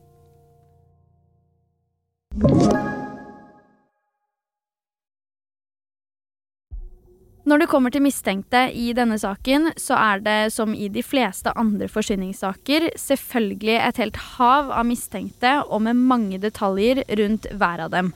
Når 7.50 7.64
det 7.64 7.70
kommer 7.72 7.90
til 7.90 8.04
mistenkte 8.06 8.60
i 8.78 8.92
denne 8.94 9.16
saken, 9.18 9.72
så 9.80 9.96
er 9.98 10.20
det 10.22 10.52
som 10.54 10.76
i 10.76 10.86
de 10.94 11.02
fleste 11.02 11.50
andre 11.58 11.88
forsvinningssaker 11.90 12.92
selvfølgelig 13.00 13.78
et 13.88 14.02
helt 14.04 14.20
hav 14.36 14.70
av 14.70 14.86
mistenkte 14.86 15.56
og 15.64 15.82
med 15.88 15.98
mange 15.98 16.38
detaljer 16.44 17.02
rundt 17.18 17.48
hver 17.50 17.88
av 17.88 17.96
dem. 17.96 18.12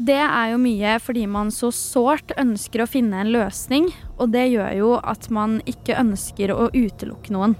Det 0.00 0.16
er 0.22 0.54
jo 0.54 0.62
mye 0.62 0.96
fordi 1.04 1.26
man 1.28 1.52
så 1.52 1.68
sårt 1.74 2.32
ønsker 2.40 2.86
å 2.86 2.88
finne 2.88 3.20
en 3.20 3.34
løsning, 3.34 3.90
og 4.16 4.32
det 4.32 4.46
gjør 4.54 4.72
jo 4.78 4.94
at 5.04 5.28
man 5.28 5.60
ikke 5.68 5.98
ønsker 6.00 6.56
å 6.56 6.70
utelukke 6.72 7.36
noen. 7.36 7.58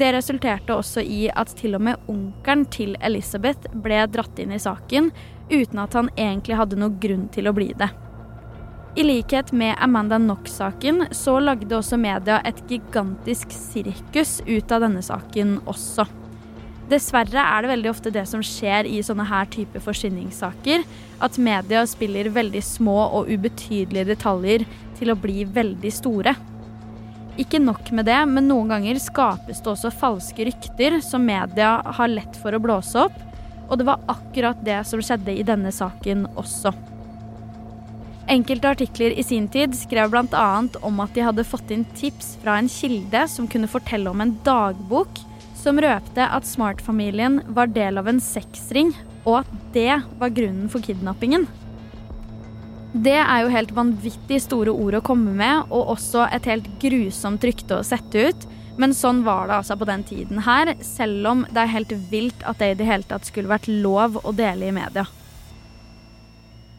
Det 0.00 0.14
resulterte 0.16 0.80
også 0.80 1.04
i 1.04 1.26
at 1.28 1.52
til 1.60 1.76
og 1.76 1.84
med 1.90 2.08
onkelen 2.08 2.64
til 2.72 2.96
Elizabeth 3.04 3.68
ble 3.84 4.00
dratt 4.08 4.40
inn 4.40 4.56
i 4.56 4.64
saken, 4.64 5.12
uten 5.52 5.84
at 5.84 5.98
han 5.98 6.14
egentlig 6.16 6.56
hadde 6.56 6.80
noe 6.80 6.96
grunn 7.02 7.28
til 7.36 7.52
å 7.52 7.58
bli 7.58 7.74
det. 7.76 7.92
I 8.98 9.02
likhet 9.02 9.52
med 9.52 9.76
Amanda 9.80 10.16
Knox-saken 10.18 11.04
så 11.14 11.36
lagde 11.38 11.76
også 11.76 11.94
media 12.02 12.40
et 12.42 12.58
gigantisk 12.66 13.52
sirkus 13.54 14.40
ut 14.48 14.72
av 14.74 14.82
denne 14.82 15.04
saken 15.06 15.52
også. 15.70 16.02
Dessverre 16.90 17.44
er 17.44 17.62
det 17.62 17.70
veldig 17.70 17.92
ofte 17.92 18.10
det 18.10 18.24
som 18.26 18.42
skjer 18.42 18.88
i 18.90 18.98
sånne 19.06 19.28
her 19.30 19.46
type 19.54 19.78
forsvinningssaker, 19.84 20.82
at 21.22 21.38
media 21.38 21.84
spiller 21.86 22.32
veldig 22.34 22.64
små 22.66 22.96
og 23.20 23.30
ubetydelige 23.30 24.08
detaljer 24.16 24.66
til 24.98 25.14
å 25.14 25.18
bli 25.22 25.46
veldig 25.46 25.94
store. 25.94 26.34
Ikke 27.38 27.62
nok 27.62 27.94
med 27.94 28.10
det, 28.10 28.18
men 28.26 28.50
noen 28.50 28.74
ganger 28.74 28.98
skapes 28.98 29.62
det 29.62 29.74
også 29.76 29.94
falske 29.94 30.50
rykter 30.50 30.98
som 31.06 31.22
media 31.22 31.76
har 32.00 32.10
lett 32.10 32.42
for 32.42 32.50
å 32.50 32.64
blåse 32.66 33.06
opp, 33.06 33.22
og 33.68 33.78
det 33.78 33.90
var 33.92 34.02
akkurat 34.10 34.66
det 34.66 34.82
som 34.90 34.98
skjedde 34.98 35.38
i 35.38 35.46
denne 35.46 35.70
saken 35.70 36.32
også. 36.34 36.74
Enkelte 38.28 38.68
artikler 38.68 39.14
i 39.16 39.22
sin 39.24 39.46
tid 39.48 39.72
skrev 39.72 40.10
bl.a. 40.12 40.48
om 40.84 41.00
at 41.00 41.14
de 41.16 41.24
hadde 41.24 41.46
fått 41.48 41.70
inn 41.72 41.86
tips 41.96 42.34
fra 42.42 42.58
en 42.60 42.68
kilde 42.68 43.22
som 43.32 43.48
kunne 43.48 43.70
fortelle 43.70 44.10
om 44.10 44.20
en 44.20 44.34
dagbok 44.44 45.22
som 45.56 45.80
røpte 45.80 46.26
at 46.26 46.46
Smart-familien 46.46 47.40
var 47.56 47.72
del 47.72 47.98
av 47.98 48.10
en 48.10 48.20
sexring, 48.22 48.92
og 49.24 49.40
at 49.40 49.54
det 49.74 49.96
var 50.20 50.34
grunnen 50.36 50.68
for 50.68 50.84
kidnappingen. 50.84 51.48
Det 52.92 53.16
er 53.16 53.42
jo 53.42 53.52
helt 53.52 53.72
vanvittig 53.76 54.42
store 54.44 54.72
ord 54.72 55.00
å 55.00 55.04
komme 55.04 55.32
med, 55.36 55.72
og 55.72 55.94
også 55.96 56.28
et 56.32 56.48
helt 56.48 56.68
grusomt 56.84 57.44
rykte 57.44 57.80
å 57.80 57.86
sette 57.86 58.28
ut. 58.28 58.48
Men 58.78 58.94
sånn 58.94 59.24
var 59.26 59.48
det 59.48 59.56
altså 59.58 59.74
på 59.76 59.88
den 59.88 60.04
tiden 60.06 60.44
her, 60.46 60.76
selv 60.84 61.32
om 61.32 61.46
det 61.50 61.64
er 61.64 61.72
helt 61.74 61.96
vilt 62.12 62.44
at 62.46 62.60
det 62.62 62.74
i 62.74 62.78
det 62.78 62.86
hele 62.88 63.08
tatt 63.08 63.26
skulle 63.26 63.50
vært 63.50 63.66
lov 63.68 64.20
å 64.22 64.36
dele 64.36 64.68
i 64.68 64.76
media. 64.76 65.08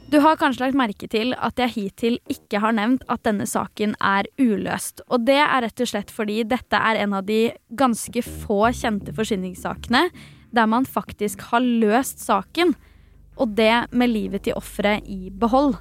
Du 0.10 0.18
har 0.20 0.39
kanskje 0.42 0.63
lagt 0.63 0.78
merke 0.80 1.06
til 1.06 1.36
at 1.38 1.60
jeg 1.62 1.70
hittil 1.75 2.16
ikke 2.34 2.58
har 2.63 2.74
nevnt 2.74 3.04
at 3.13 3.22
denne 3.28 3.46
saken 3.46 3.92
er 4.01 4.25
uløst. 4.42 5.04
Og 5.06 5.28
det 5.28 5.38
er 5.38 5.62
rett 5.62 5.84
og 5.86 5.92
slett 5.92 6.10
fordi 6.10 6.39
dette 6.50 6.80
er 6.82 7.04
en 7.04 7.13
av 7.13 7.28
de 7.28 7.51
ganske 7.78 8.24
få 8.25 8.72
kjente 8.74 9.13
forsvinningssakene 9.13 10.08
der 10.50 10.66
man 10.66 10.89
faktisk 10.89 11.46
har 11.51 11.62
løst 11.62 12.24
saken, 12.25 12.74
og 13.38 13.54
det 13.54 13.86
med 13.94 14.10
livet 14.10 14.48
til 14.48 14.58
offeret 14.58 15.06
i 15.06 15.30
behold. 15.30 15.78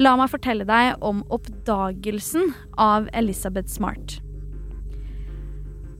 La 0.00 0.16
meg 0.16 0.32
fortelle 0.32 0.64
deg 0.64 1.04
om 1.04 1.20
oppdagelsen 1.28 2.54
av 2.80 3.12
Elisabeth 3.12 3.68
Smart. 3.68 4.16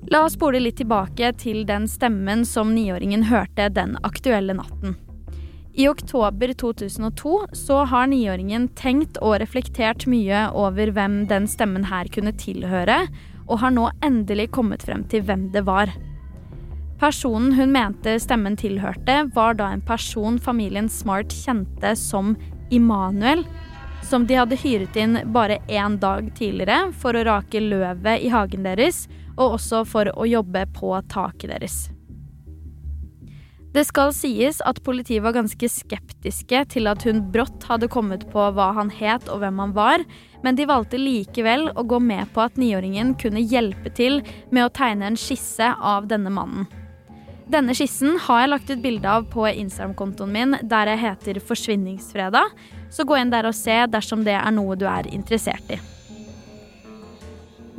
La 0.09 0.25
oss 0.25 0.39
spole 0.39 0.65
litt 0.65 0.81
tilbake 0.81 1.35
til 1.37 1.67
den 1.69 1.85
stemmen 1.85 2.49
som 2.49 2.73
niåringen 2.73 3.29
hørte 3.29 3.69
den 3.77 3.99
aktuelle 4.01 4.57
natten. 4.57 4.97
I 5.77 5.89
oktober 5.89 6.53
2002 6.53 7.47
så 7.53 7.85
har 7.85 8.07
niåringen 8.07 8.69
tenkt 8.79 9.17
og 9.19 9.41
reflektert 9.43 10.05
mye 10.07 10.45
over 10.55 10.93
hvem 10.95 11.25
den 11.27 11.49
stemmen 11.51 11.89
her 11.91 12.07
kunne 12.15 12.31
tilhøre, 12.39 13.01
og 13.51 13.59
har 13.59 13.75
nå 13.75 13.89
endelig 14.07 14.53
kommet 14.55 14.85
frem 14.87 15.03
til 15.11 15.25
hvem 15.27 15.49
det 15.55 15.65
var. 15.67 15.91
Personen 17.03 17.57
hun 17.59 17.75
mente 17.75 18.15
stemmen 18.23 18.55
tilhørte, 18.57 19.25
var 19.35 19.59
da 19.59 19.73
en 19.75 19.83
person 19.83 20.39
familien 20.39 20.87
Smart 20.89 21.35
kjente 21.35 21.97
som 21.99 22.37
Immanuel, 22.71 23.43
som 24.07 24.29
de 24.29 24.39
hadde 24.39 24.61
hyret 24.63 24.95
inn 25.01 25.19
bare 25.35 25.59
én 25.67 25.99
dag 25.99 26.31
tidligere 26.39 26.93
for 27.03 27.19
å 27.19 27.27
rake 27.27 27.59
løvet 27.67 28.23
i 28.23 28.31
hagen 28.31 28.63
deres, 28.63 29.09
og 29.35 29.59
også 29.59 29.83
for 29.91 30.15
å 30.15 30.31
jobbe 30.31 30.69
på 30.79 30.95
taket 31.11 31.51
deres. 31.51 31.94
Det 33.75 33.83
skal 33.89 34.13
sies 34.15 34.61
at 34.63 34.79
politiet 34.87 35.25
var 35.25 35.35
ganske 35.35 35.67
skeptiske 35.67 36.61
til 36.71 36.87
at 36.87 37.03
hun 37.09 37.25
brått 37.35 37.65
hadde 37.67 37.89
kommet 37.91 38.23
på 38.31 38.45
hva 38.55 38.69
han 38.77 38.93
het 38.95 39.27
og 39.27 39.41
hvem 39.43 39.59
han 39.59 39.73
var, 39.75 40.05
men 40.47 40.55
de 40.55 40.69
valgte 40.71 41.01
likevel 41.01 41.67
å 41.75 41.83
gå 41.83 41.99
med 41.99 42.31
på 42.37 42.45
at 42.45 42.61
niåringen 42.61 43.17
kunne 43.19 43.43
hjelpe 43.43 43.91
til 43.99 44.21
med 44.55 44.69
å 44.69 44.71
tegne 44.79 45.11
en 45.11 45.19
skisse 45.19 45.73
av 45.75 46.07
denne 46.13 46.31
mannen. 46.31 46.69
Denne 47.51 47.75
skissen 47.77 48.15
har 48.29 48.45
jeg 48.45 48.53
lagt 48.53 48.71
ut 48.71 48.85
bilde 48.85 49.11
av 49.11 49.27
på 49.33 49.49
Instagram-kontoen 49.51 50.33
min 50.33 50.57
der 50.63 50.93
jeg 50.95 51.03
heter 51.03 51.43
Forsvinningsfredag, 51.43 52.55
så 52.95 53.05
gå 53.05 53.19
inn 53.19 53.35
der 53.35 53.51
og 53.51 53.59
se 53.59 53.83
dersom 53.91 54.23
det 54.25 54.39
er 54.39 54.55
noe 54.55 54.79
du 54.79 54.87
er 54.87 55.11
interessert 55.11 55.75
i. 55.75 55.83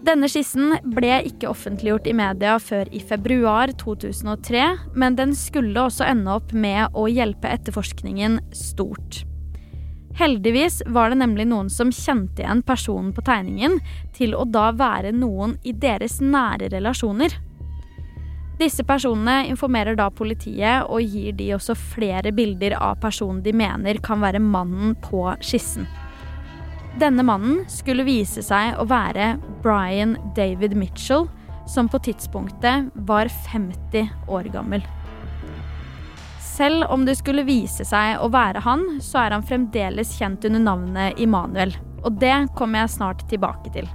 Denne 0.06 0.28
skissen 0.30 0.76
ble 0.94 1.16
ikke 1.26 1.50
offentliggjort 1.50 2.06
i 2.06 2.14
media 2.14 2.60
før 2.62 2.90
i 2.94 3.00
februar 3.02 3.72
2003, 3.80 4.66
men 4.94 5.16
den 5.18 5.34
skulle 5.38 5.82
også 5.82 6.06
ende 6.06 6.36
opp 6.36 6.54
med 6.54 6.94
å 6.94 7.08
hjelpe 7.10 7.50
etterforskningen 7.50 8.38
stort. 8.54 9.24
Heldigvis 10.20 10.84
var 10.94 11.10
det 11.10 11.18
nemlig 11.24 11.48
noen 11.50 11.72
som 11.74 11.90
kjente 11.92 12.44
igjen 12.44 12.62
personen 12.68 13.10
på 13.18 13.26
tegningen, 13.26 13.80
til 14.16 14.38
å 14.38 14.46
da 14.46 14.70
være 14.78 15.12
noen 15.16 15.58
i 15.66 15.74
deres 15.74 16.22
nære 16.22 16.70
relasjoner. 16.76 17.34
Disse 18.62 18.86
personene 18.88 19.42
informerer 19.50 19.98
da 19.98 20.12
politiet 20.14 20.86
og 20.86 21.02
gir 21.02 21.34
de 21.36 21.50
også 21.58 21.74
flere 21.76 22.32
bilder 22.36 22.78
av 22.78 23.02
personen 23.02 23.42
de 23.44 23.58
mener 23.58 24.00
kan 24.06 24.22
være 24.22 24.40
mannen 24.44 24.94
på 25.04 25.28
skissen. 25.42 25.90
Denne 26.96 27.24
mannen 27.28 27.66
skulle 27.68 28.06
vise 28.08 28.40
seg 28.40 28.78
å 28.80 28.86
være 28.88 29.34
Brian 29.64 30.14
David 30.36 30.78
Mitchell, 30.80 31.26
som 31.68 31.90
på 31.92 32.00
tidspunktet 32.08 32.88
var 33.10 33.28
50 33.52 34.08
år 34.32 34.48
gammel. 34.54 34.86
Selv 36.40 36.88
om 36.94 37.04
det 37.04 37.18
skulle 37.20 37.44
vise 37.44 37.84
seg 37.84 38.16
å 38.24 38.30
være 38.32 38.64
han, 38.64 39.02
så 39.04 39.26
er 39.26 39.36
han 39.36 39.44
fremdeles 39.44 40.14
kjent 40.16 40.48
under 40.48 40.64
navnet 40.64 41.20
Immanuel. 41.20 41.76
Og 42.08 42.16
det 42.22 42.48
kommer 42.56 42.86
jeg 42.86 42.94
snart 42.96 43.28
tilbake 43.28 43.74
til. 43.76 43.90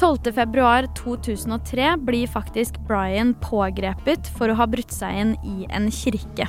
12.2.2003 0.00 1.96
blir 2.06 2.26
faktisk 2.32 2.80
Brian 2.88 3.34
pågrepet 3.44 4.30
for 4.38 4.48
å 4.48 4.56
ha 4.56 4.66
brutt 4.70 4.94
seg 4.94 5.20
inn 5.20 5.36
i 5.44 5.66
en 5.68 5.90
kirke. 5.92 6.48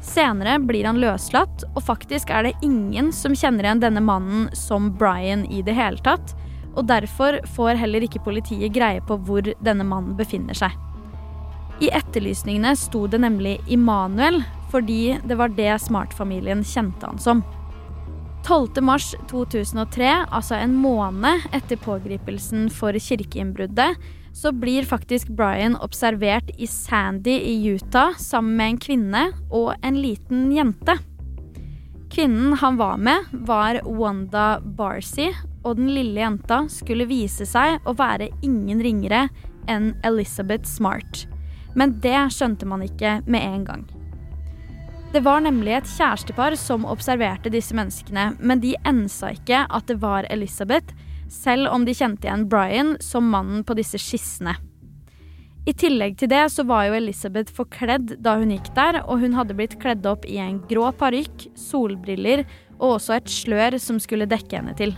Senere 0.00 0.58
blir 0.64 0.86
han 0.88 1.00
løslatt, 1.00 1.64
og 1.74 1.82
faktisk 1.84 2.30
er 2.32 2.48
det 2.48 2.54
ingen 2.64 3.10
som 3.12 3.34
kjenner 3.36 3.66
igjen 3.66 3.82
denne 3.82 4.02
mannen 4.04 4.48
som 4.56 4.88
Brian 4.96 5.44
i 5.52 5.60
det 5.62 5.76
hele 5.76 6.00
tatt, 6.04 6.34
og 6.74 6.86
derfor 6.88 7.40
får 7.56 7.80
heller 7.80 8.06
ikke 8.06 8.22
politiet 8.24 8.72
greie 8.72 9.02
på 9.04 9.18
hvor 9.26 9.44
denne 9.60 9.84
mannen 9.84 10.16
befinner 10.18 10.56
seg. 10.56 10.72
I 11.80 11.88
etterlysningene 11.96 12.74
sto 12.76 13.06
det 13.08 13.22
nemlig 13.22 13.58
Immanuel, 13.72 14.42
fordi 14.70 15.18
det 15.24 15.36
var 15.40 15.52
det 15.56 15.72
Smart-familien 15.82 16.62
kjente 16.64 17.08
han 17.08 17.20
som. 17.20 17.42
12.3.2003, 18.46 20.10
altså 20.32 20.56
en 20.56 20.76
måned 20.80 21.44
etter 21.56 21.80
pågripelsen 21.80 22.68
for 22.72 22.96
kirkeinnbruddet, 22.96 23.98
så 24.32 24.52
blir 24.52 24.86
faktisk 24.86 25.28
Brian 25.28 25.76
observert 25.76 26.50
i 26.56 26.66
Sandy 26.66 27.30
i 27.30 27.54
Utah 27.66 28.16
sammen 28.18 28.56
med 28.56 28.68
en 28.68 28.80
kvinne 28.80 29.22
og 29.50 29.74
en 29.82 30.00
liten 30.00 30.50
jente. 30.54 30.96
Kvinnen 32.10 32.56
han 32.58 32.76
var 32.76 32.96
med, 32.96 33.30
var 33.32 33.80
Wanda 33.86 34.60
Barcy, 34.60 35.28
og 35.62 35.76
den 35.76 35.92
lille 35.94 36.20
jenta 36.20 36.64
skulle 36.72 37.06
vise 37.06 37.46
seg 37.46 37.84
å 37.86 37.94
være 37.94 38.30
ingen 38.42 38.82
ringere 38.82 39.28
enn 39.70 39.92
Elizabeth 40.06 40.66
Smart. 40.66 41.26
Men 41.78 41.98
det 42.02 42.18
skjønte 42.34 42.66
man 42.66 42.82
ikke 42.82 43.20
med 43.30 43.44
en 43.44 43.64
gang. 43.68 43.84
Det 45.12 45.22
var 45.26 45.42
nemlig 45.42 45.74
et 45.74 45.88
kjærestepar 45.90 46.54
som 46.58 46.86
observerte 46.86 47.50
disse 47.50 47.74
menneskene, 47.74 48.32
men 48.38 48.62
de 48.62 48.76
ensa 48.86 49.32
ikke 49.34 49.64
at 49.66 49.88
det 49.90 49.98
var 50.02 50.26
Elizabeth, 50.30 50.94
selv 51.30 51.70
om 51.70 51.86
de 51.86 51.94
kjente 51.94 52.28
igjen 52.28 52.48
Brian 52.50 52.96
som 53.00 53.30
mannen 53.30 53.62
på 53.64 53.76
disse 53.78 54.00
skissene. 54.02 54.56
I 55.68 55.74
tillegg 55.76 56.16
til 56.18 56.30
det 56.32 56.46
så 56.54 56.64
var 56.66 56.86
jo 56.88 56.96
Elizabeth 56.96 57.52
forkledd 57.54 58.16
da 58.24 58.38
hun 58.40 58.52
gikk 58.54 58.72
der, 58.76 59.02
og 59.04 59.20
hun 59.20 59.36
hadde 59.36 59.54
blitt 59.58 59.76
kledd 59.82 60.06
opp 60.08 60.24
i 60.24 60.40
en 60.40 60.58
grå 60.70 60.88
parykk, 60.96 61.50
solbriller 61.58 62.46
og 62.78 62.96
også 62.96 63.18
et 63.18 63.30
slør 63.30 63.76
som 63.82 64.00
skulle 64.00 64.28
dekke 64.30 64.56
henne 64.56 64.74
til. 64.78 64.96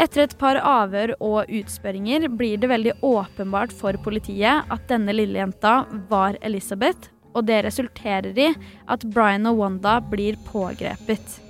Etter 0.00 0.24
et 0.24 0.36
par 0.40 0.56
avhør 0.64 1.12
og 1.20 1.50
utspørringer 1.52 2.24
blir 2.32 2.60
det 2.60 2.70
veldig 2.70 2.96
åpenbart 3.04 3.74
for 3.76 3.96
politiet 4.04 4.70
at 4.72 4.86
denne 4.88 5.12
lille 5.14 5.38
jenta 5.38 5.82
var 6.10 6.38
Elizabeth, 6.40 7.12
og 7.36 7.46
det 7.46 7.60
resulterer 7.68 8.32
i 8.34 8.48
at 8.90 9.06
Brian 9.14 9.46
og 9.46 9.60
Wanda 9.60 10.00
blir 10.02 10.40
pågrepet. 10.48 11.49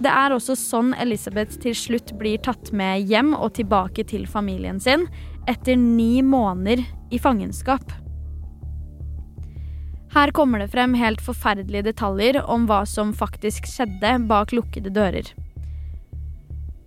Det 0.00 0.08
er 0.08 0.32
også 0.32 0.56
sånn 0.56 0.94
Elizabeth 0.96 1.58
til 1.60 1.74
slutt 1.76 2.14
blir 2.20 2.40
tatt 2.40 2.70
med 2.72 3.04
hjem 3.10 3.34
og 3.36 3.52
tilbake 3.58 4.06
til 4.08 4.24
familien 4.28 4.80
sin 4.80 5.04
etter 5.50 5.76
ni 5.76 6.22
måneder 6.24 6.80
i 7.12 7.18
fangenskap. 7.20 7.84
Her 10.10 10.32
kommer 10.34 10.58
det 10.62 10.70
frem 10.72 10.96
helt 10.98 11.20
forferdelige 11.22 11.90
detaljer 11.90 12.40
om 12.50 12.64
hva 12.66 12.80
som 12.88 13.12
faktisk 13.14 13.68
skjedde 13.68 14.16
bak 14.30 14.54
lukkede 14.56 14.90
dører. 14.94 15.28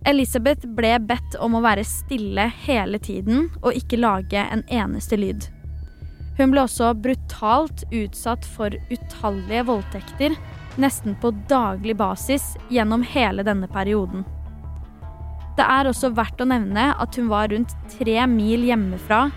Elizabeth 0.04 0.66
ble 0.76 0.98
bedt 1.00 1.38
om 1.40 1.54
å 1.56 1.62
være 1.64 1.86
stille 1.88 2.50
hele 2.66 2.98
tiden 3.00 3.46
og 3.62 3.78
ikke 3.78 4.02
lage 4.02 4.42
en 4.42 4.66
eneste 4.68 5.16
lyd. 5.16 5.46
Hun 6.36 6.50
ble 6.50 6.66
også 6.66 6.90
brutalt 6.98 7.86
utsatt 7.94 8.44
for 8.56 8.74
utallige 8.90 9.64
voldtekter 9.70 10.36
nesten 10.80 11.16
på 11.20 11.30
daglig 11.50 11.96
basis 11.96 12.54
gjennom 12.68 13.02
hele 13.06 13.44
denne 13.46 13.68
perioden. 13.70 14.24
Det 15.54 15.66
er 15.70 15.86
også 15.86 16.10
verdt 16.16 16.40
å 16.42 16.48
nevne 16.50 16.90
at 16.98 17.18
hun 17.18 17.28
var 17.30 17.52
rundt 17.52 17.74
tre 17.94 18.16
mil 18.26 18.64
hjemmefra 18.66 19.28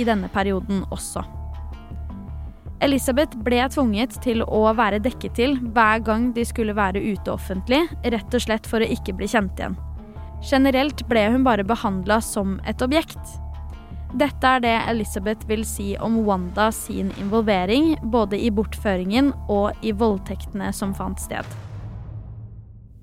i 0.00 0.06
denne 0.08 0.30
perioden 0.32 0.84
også. 0.94 1.24
Elisabeth 2.80 3.34
ble 3.42 3.64
tvunget 3.74 4.20
til 4.22 4.44
å 4.46 4.62
være 4.78 5.00
dekket 5.02 5.34
til 5.34 5.56
hver 5.74 6.00
gang 6.06 6.30
de 6.36 6.44
skulle 6.46 6.76
være 6.78 7.02
ute 7.02 7.32
offentlig, 7.32 7.82
rett 8.06 8.34
og 8.34 8.44
slett 8.44 8.68
for 8.70 8.80
å 8.80 8.90
ikke 8.94 9.16
bli 9.18 9.26
kjent 9.28 9.58
igjen. 9.58 9.74
Generelt 10.46 11.02
ble 11.10 11.24
hun 11.34 11.42
bare 11.46 11.66
behandla 11.66 12.20
som 12.22 12.60
et 12.70 12.82
objekt. 12.84 13.18
Dette 14.16 14.48
er 14.48 14.62
det 14.64 14.74
Elizabeth 14.88 15.44
vil 15.50 15.66
si 15.68 15.90
om 16.00 16.14
Wanda 16.24 16.70
sin 16.72 17.10
involvering, 17.20 17.98
både 18.02 18.38
i 18.40 18.48
bortføringen 18.50 19.34
og 19.52 19.76
i 19.84 19.92
voldtektene 19.92 20.70
som 20.72 20.94
fant 20.96 21.20
sted. 21.20 21.44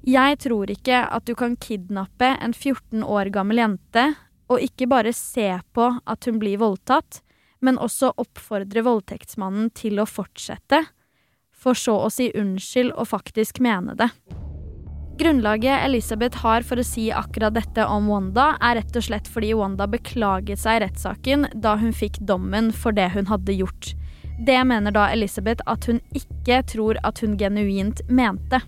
Jeg 0.06 0.40
tror 0.42 0.70
ikke 0.70 1.04
at 1.06 1.26
du 1.30 1.36
kan 1.38 1.54
kidnappe 1.62 2.32
en 2.42 2.54
14 2.54 3.06
år 3.06 3.30
gammel 3.34 3.62
jente 3.62 4.08
og 4.50 4.62
ikke 4.62 4.90
bare 4.90 5.14
se 5.14 5.48
på 5.74 5.92
at 6.06 6.26
hun 6.26 6.42
blir 6.42 6.58
voldtatt, 6.62 7.22
men 7.62 7.78
også 7.82 8.12
oppfordre 8.22 8.84
voldtektsmannen 8.86 9.72
til 9.78 10.02
å 10.02 10.08
fortsette, 10.10 10.84
for 11.54 11.78
så 11.78 12.00
å 12.06 12.12
si 12.14 12.32
unnskyld 12.34 12.94
og 12.94 13.10
faktisk 13.14 13.62
mene 13.62 13.98
det. 13.98 14.10
Grunnlaget 15.18 15.86
Elisabeth 15.86 16.38
har 16.44 16.64
for 16.68 16.82
å 16.82 16.84
si 16.84 17.06
akkurat 17.16 17.56
dette 17.56 17.86
om 17.88 18.10
Wanda, 18.12 18.50
er 18.60 18.82
rett 18.82 18.98
og 19.00 19.06
slett 19.06 19.30
fordi 19.32 19.54
Wanda 19.56 19.88
beklaget 19.88 20.60
seg 20.60 20.82
i 20.82 20.82
rettssaken 20.84 21.48
da 21.64 21.78
hun 21.80 21.96
fikk 21.96 22.20
dommen 22.28 22.74
for 22.76 22.96
det 22.96 23.08
hun 23.14 23.30
hadde 23.30 23.56
gjort. 23.56 23.94
Det 24.44 24.58
mener 24.68 24.92
da 24.92 25.08
Elisabeth 25.16 25.64
at 25.72 25.88
hun 25.88 26.04
ikke 26.12 26.60
tror 26.68 27.00
at 27.08 27.24
hun 27.24 27.38
genuint 27.40 28.04
mente. 28.12 28.60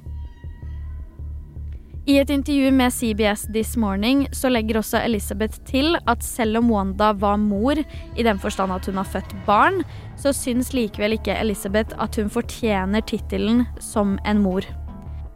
I 2.07 2.21
et 2.21 2.29
intervju 2.31 2.71
med 2.71 2.93
CBS 2.95 3.49
This 3.51 3.75
Morning 3.75 4.29
så 4.31 4.47
legger 4.47 4.79
også 4.79 5.03
Elisabeth 5.03 5.59
til 5.67 5.99
at 6.07 6.23
selv 6.23 6.61
om 6.61 6.71
Wanda 6.71 7.11
var 7.11 7.35
mor, 7.43 7.75
i 7.75 8.23
den 8.23 8.39
forstand 8.39 8.71
at 8.71 8.87
hun 8.87 9.03
har 9.03 9.11
født 9.11 9.35
barn, 9.43 9.83
så 10.15 10.31
syns 10.31 10.71
likevel 10.71 11.19
ikke 11.19 11.35
Elisabeth 11.35 11.91
at 11.99 12.15
hun 12.15 12.31
fortjener 12.31 13.03
tittelen 13.03 13.65
som 13.83 14.15
en 14.23 14.45
mor. 14.47 14.63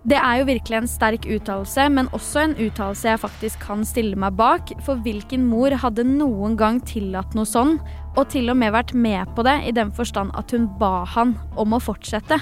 Det 0.01 0.17
er 0.17 0.39
jo 0.39 0.47
virkelig 0.47 0.77
en 0.79 0.87
sterk 0.89 1.25
uttalelse, 1.29 1.83
men 1.93 2.07
også 2.17 2.41
en 2.41 2.55
uttalelse 2.57 3.05
jeg 3.05 3.21
faktisk 3.21 3.61
kan 3.61 3.83
stille 3.85 4.17
meg 4.17 4.33
bak. 4.39 4.71
For 4.81 4.97
hvilken 5.05 5.43
mor 5.45 5.75
hadde 5.83 6.07
noen 6.07 6.55
gang 6.57 6.79
tillatt 6.89 7.35
noe 7.37 7.45
sånn, 7.45 7.75
og 8.15 8.31
til 8.33 8.49
og 8.49 8.57
med 8.57 8.73
vært 8.73 8.95
med 8.97 9.29
på 9.37 9.45
det 9.45 9.59
i 9.69 9.75
den 9.77 9.93
forstand 9.93 10.33
at 10.39 10.55
hun 10.55 10.65
ba 10.81 11.03
han 11.13 11.35
om 11.53 11.77
å 11.77 11.81
fortsette? 11.83 12.39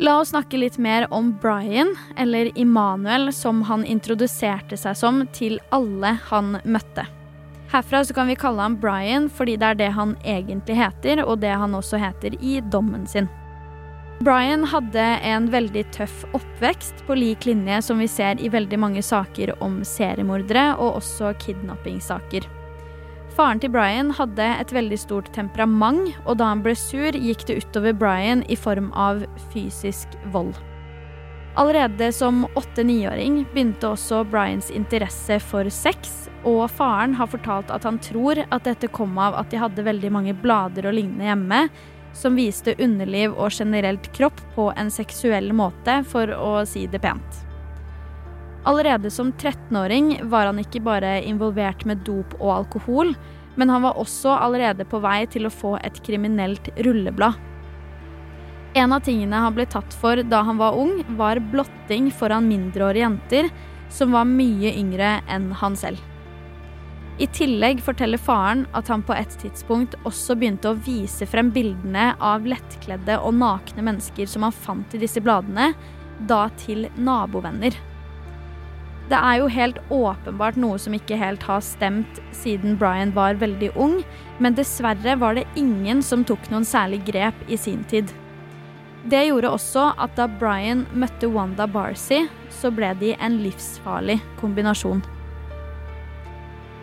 La 0.00 0.16
oss 0.18 0.32
snakke 0.32 0.58
litt 0.58 0.80
mer 0.80 1.06
om 1.14 1.34
Brian, 1.42 1.92
eller 2.16 2.48
Immanuel, 2.58 3.28
som 3.32 3.60
han 3.68 3.84
introduserte 3.84 4.80
seg 4.80 4.96
som 4.98 5.22
til 5.36 5.60
alle 5.76 6.16
han 6.32 6.56
møtte. 6.64 7.04
Herfra 7.70 8.00
så 8.06 8.16
kan 8.16 8.32
vi 8.32 8.38
kalle 8.38 8.64
ham 8.64 8.80
Brian 8.80 9.28
fordi 9.28 9.58
det 9.60 9.70
er 9.74 9.80
det 9.84 9.94
han 9.94 10.16
egentlig 10.24 10.80
heter, 10.80 11.22
og 11.28 11.44
det 11.44 11.52
han 11.52 11.76
også 11.76 12.00
heter 12.00 12.40
i 12.40 12.58
dommen 12.72 13.04
sin. 13.06 13.28
Brian 14.22 14.62
hadde 14.64 15.02
en 15.26 15.48
veldig 15.50 15.82
tøff 15.92 16.24
oppvekst, 16.36 17.02
på 17.06 17.16
lik 17.18 17.46
linje 17.48 17.80
som 17.82 17.98
vi 17.98 18.06
ser 18.08 18.38
i 18.40 18.48
veldig 18.48 18.78
mange 18.78 19.02
saker 19.02 19.56
om 19.64 19.80
seriemordere 19.84 20.76
og 20.78 21.00
også 21.00 21.32
kidnappingssaker. 21.42 22.46
Faren 23.34 23.58
til 23.58 23.72
Brian 23.74 24.12
hadde 24.14 24.46
et 24.62 24.72
veldig 24.72 24.98
stort 25.02 25.32
temperament, 25.34 26.12
og 26.22 26.38
da 26.38 26.52
han 26.52 26.62
ble 26.62 26.76
sur, 26.78 27.10
gikk 27.10 27.42
det 27.48 27.58
utover 27.64 27.96
Brian 27.98 28.44
i 28.46 28.54
form 28.56 28.92
av 28.94 29.24
fysisk 29.50 30.14
vold. 30.30 30.54
Allerede 31.58 32.12
som 32.14 32.44
åtte-niåring 32.54 33.42
begynte 33.50 33.90
også 33.90 34.22
Brians 34.30 34.70
interesse 34.74 35.40
for 35.42 35.66
sex, 35.70 36.28
og 36.46 36.68
faren 36.70 37.14
har 37.18 37.30
fortalt 37.30 37.70
at 37.74 37.86
han 37.86 37.98
tror 38.02 38.44
at 38.44 38.66
dette 38.66 38.90
kom 38.94 39.18
av 39.18 39.34
at 39.38 39.50
de 39.50 39.58
hadde 39.58 39.86
veldig 39.86 40.10
mange 40.14 40.34
blader 40.38 40.86
og 40.90 40.94
lignende 40.94 41.26
hjemme, 41.26 41.60
som 42.14 42.38
viste 42.38 42.76
underliv 42.78 43.34
og 43.34 43.52
generelt 43.52 44.10
kropp 44.16 44.40
på 44.54 44.70
en 44.78 44.90
seksuell 44.92 45.52
måte, 45.56 46.00
for 46.08 46.30
å 46.34 46.62
si 46.68 46.86
det 46.90 47.02
pent. 47.02 47.40
Allerede 48.64 49.10
som 49.12 49.32
13-åring 49.32 50.22
var 50.32 50.48
han 50.48 50.62
ikke 50.62 50.80
bare 50.84 51.18
involvert 51.26 51.84
med 51.84 52.00
dop 52.06 52.32
og 52.40 52.52
alkohol, 52.62 53.12
men 53.60 53.70
han 53.70 53.84
var 53.84 53.98
også 54.00 54.32
allerede 54.40 54.86
på 54.88 55.02
vei 55.04 55.26
til 55.30 55.46
å 55.46 55.52
få 55.52 55.76
et 55.84 56.00
kriminelt 56.06 56.70
rulleblad. 56.86 57.36
En 58.74 58.90
av 58.96 59.04
tingene 59.06 59.38
han 59.38 59.54
ble 59.54 59.68
tatt 59.70 59.94
for 59.94 60.18
da 60.26 60.40
han 60.48 60.58
var 60.58 60.78
ung, 60.80 61.04
var 61.18 61.38
blotting 61.52 62.08
foran 62.10 62.48
mindreårige 62.48 63.04
jenter 63.04 63.52
som 63.92 64.16
var 64.16 64.26
mye 64.26 64.72
yngre 64.74 65.20
enn 65.30 65.52
han 65.60 65.76
selv. 65.78 66.00
I 67.18 67.26
tillegg 67.30 67.78
forteller 67.84 68.18
faren 68.18 68.64
at 68.74 68.88
han 68.90 69.02
på 69.06 69.14
et 69.14 69.36
tidspunkt 69.38 69.94
også 70.02 70.34
begynte 70.34 70.72
å 70.72 70.78
vise 70.82 71.28
frem 71.30 71.52
bildene 71.54 72.10
av 72.18 72.46
lettkledde 72.48 73.20
og 73.22 73.36
nakne 73.38 73.84
mennesker 73.86 74.26
som 74.30 74.42
han 74.46 74.54
fant 74.54 74.96
i 74.96 75.02
disse 75.04 75.22
bladene, 75.22 75.70
da 76.26 76.48
til 76.58 76.88
nabovenner. 76.98 77.76
Det 79.04 79.18
er 79.20 79.38
jo 79.38 79.48
helt 79.52 79.78
åpenbart 79.92 80.58
noe 80.58 80.78
som 80.80 80.94
ikke 80.96 81.18
helt 81.20 81.42
har 81.44 81.62
stemt 81.62 82.18
siden 82.34 82.78
Brian 82.80 83.12
var 83.14 83.38
veldig 83.38 83.70
ung, 83.78 83.98
men 84.42 84.56
dessverre 84.58 85.14
var 85.20 85.36
det 85.38 85.46
ingen 85.60 86.02
som 86.02 86.24
tok 86.26 86.48
noen 86.50 86.66
særlig 86.66 87.02
grep 87.12 87.46
i 87.46 87.60
sin 87.60 87.84
tid. 87.90 88.10
Det 89.04 89.26
gjorde 89.26 89.52
også 89.52 89.90
at 90.00 90.16
da 90.16 90.26
Brian 90.40 90.86
møtte 90.96 91.28
Wanda 91.30 91.68
Barcy, 91.68 92.24
så 92.48 92.72
ble 92.72 92.94
de 92.98 93.12
en 93.20 93.42
livsfarlig 93.44 94.16
kombinasjon. 94.40 95.04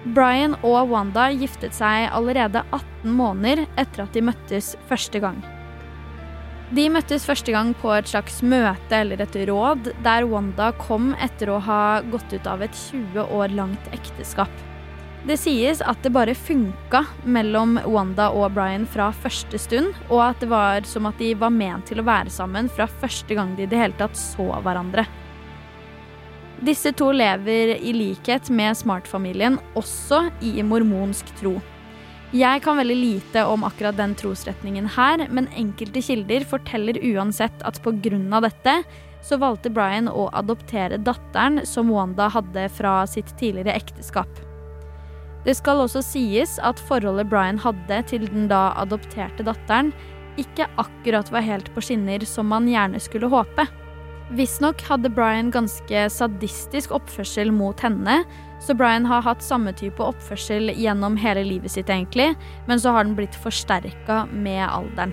Brian 0.02 0.56
og 0.66 0.90
Wanda 0.90 1.28
giftet 1.38 1.76
seg 1.78 2.08
allerede 2.10 2.64
18 2.74 3.12
måneder 3.14 3.68
etter 3.78 4.08
at 4.08 4.16
de 4.18 4.24
møttes 4.26 4.74
første 4.90 5.22
gang. 5.22 5.38
De 6.72 6.88
møttes 6.90 7.28
første 7.28 7.52
gang 7.54 7.74
på 7.78 7.92
et 7.94 8.10
slags 8.10 8.40
møte 8.42 8.98
eller 9.04 9.22
et 9.22 9.38
råd, 9.50 9.92
der 10.02 10.26
Wanda 10.32 10.72
kom 10.80 11.12
etter 11.22 11.52
å 11.52 11.60
ha 11.62 11.84
gått 12.10 12.34
ut 12.34 12.50
av 12.50 12.64
et 12.66 12.74
20 12.88 13.28
år 13.28 13.54
langt 13.54 13.90
ekteskap. 13.94 14.52
Det 15.28 15.38
sies 15.38 15.84
at 15.86 16.00
det 16.02 16.10
bare 16.16 16.34
funka 16.34 17.04
mellom 17.30 17.76
Wanda 17.86 18.32
og 18.34 18.56
Brian 18.56 18.88
fra 18.90 19.12
første 19.14 19.60
stund, 19.62 19.94
og 20.10 20.24
at 20.32 20.42
det 20.42 20.50
var 20.50 20.88
som 20.90 21.06
at 21.06 21.22
de 21.22 21.36
var 21.38 21.54
ment 21.54 21.92
til 21.92 22.02
å 22.02 22.08
være 22.08 22.34
sammen 22.34 22.72
fra 22.74 22.90
første 22.90 23.38
gang 23.38 23.54
de 23.54 23.68
i 23.68 23.70
det 23.70 23.84
hele 23.84 24.00
tatt 24.00 24.18
så 24.18 24.50
hverandre. 24.66 25.06
Disse 26.62 26.92
to 26.94 27.08
lever 27.12 27.72
i 27.82 27.92
likhet 27.94 28.52
med 28.54 28.78
Smart-familien 28.78 29.56
også 29.74 30.28
i 30.46 30.62
mormonsk 30.62 31.32
tro. 31.40 31.56
Jeg 32.32 32.62
kan 32.64 32.78
veldig 32.78 32.96
lite 32.96 33.42
om 33.50 33.66
akkurat 33.66 33.98
den 33.98 34.14
trosretningen 34.16 34.86
her, 34.94 35.26
men 35.34 35.50
enkelte 35.58 36.04
kilder 36.06 36.46
forteller 36.48 37.02
uansett 37.02 37.66
at 37.66 37.82
pga. 37.82 38.40
dette 38.46 38.76
så 39.22 39.38
valgte 39.42 39.74
Brian 39.74 40.08
å 40.08 40.30
adoptere 40.34 41.02
datteren 41.02 41.66
som 41.66 41.90
Wanda 41.90 42.30
hadde 42.30 42.70
fra 42.70 43.08
sitt 43.08 43.34
tidligere 43.40 43.76
ekteskap. 43.82 44.30
Det 45.44 45.58
skal 45.58 45.82
også 45.82 46.02
sies 46.06 46.60
at 46.62 46.80
forholdet 46.80 47.30
Brian 47.30 47.58
hadde 47.58 48.04
til 48.06 48.30
den 48.30 48.48
da 48.48 48.72
adopterte 48.78 49.44
datteren, 49.44 49.92
ikke 50.38 50.70
akkurat 50.78 51.32
var 51.34 51.42
helt 51.42 51.74
på 51.74 51.82
skinner 51.82 52.22
som 52.26 52.48
man 52.54 52.70
gjerne 52.70 53.02
skulle 53.02 53.34
håpe. 53.34 53.66
Visstnok 54.32 54.80
hadde 54.88 55.10
Brian 55.12 55.50
ganske 55.52 56.06
sadistisk 56.14 56.94
oppførsel 56.96 57.50
mot 57.52 57.82
henne, 57.84 58.22
så 58.64 58.76
Brian 58.78 59.04
har 59.10 59.26
hatt 59.26 59.44
samme 59.44 59.74
type 59.76 60.00
oppførsel 60.06 60.72
gjennom 60.72 61.18
hele 61.20 61.44
livet 61.44 61.74
sitt, 61.74 61.92
egentlig, 61.92 62.30
men 62.70 62.80
så 62.80 62.94
har 62.96 63.04
den 63.04 63.18
blitt 63.18 63.36
forsterka 63.44 64.24
med 64.32 64.64
alderen. 64.70 65.12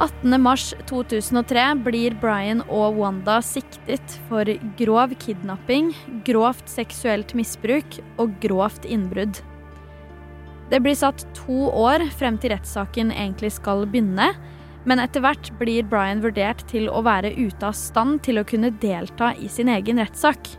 18.3.2003 0.00 1.68
blir 1.84 2.16
Brian 2.20 2.62
og 2.68 2.98
Wanda 3.00 3.38
siktet 3.44 4.16
for 4.28 4.48
grov 4.76 5.12
kidnapping, 5.20 5.92
grovt 6.24 6.68
seksuelt 6.68 7.32
misbruk 7.36 8.00
og 8.20 8.34
grovt 8.40 8.88
innbrudd. 8.88 9.40
Det 10.72 10.80
blir 10.82 10.96
satt 10.98 11.24
to 11.36 11.68
år 11.70 12.08
frem 12.16 12.36
til 12.40 12.52
rettssaken 12.52 13.12
egentlig 13.14 13.52
skal 13.56 13.84
begynne, 13.88 14.32
men 14.86 15.02
etter 15.02 15.22
hvert 15.24 15.50
blir 15.58 15.86
Brian 15.90 16.22
vurdert 16.22 16.62
til 16.70 16.86
å 16.88 17.02
være 17.06 17.34
ute 17.34 17.66
av 17.66 17.74
stand 17.74 18.22
til 18.26 18.38
å 18.38 18.46
kunne 18.46 18.70
delta 18.82 19.32
i 19.34 19.50
sin 19.50 19.70
egen 19.72 19.98
rettssak. 19.98 20.52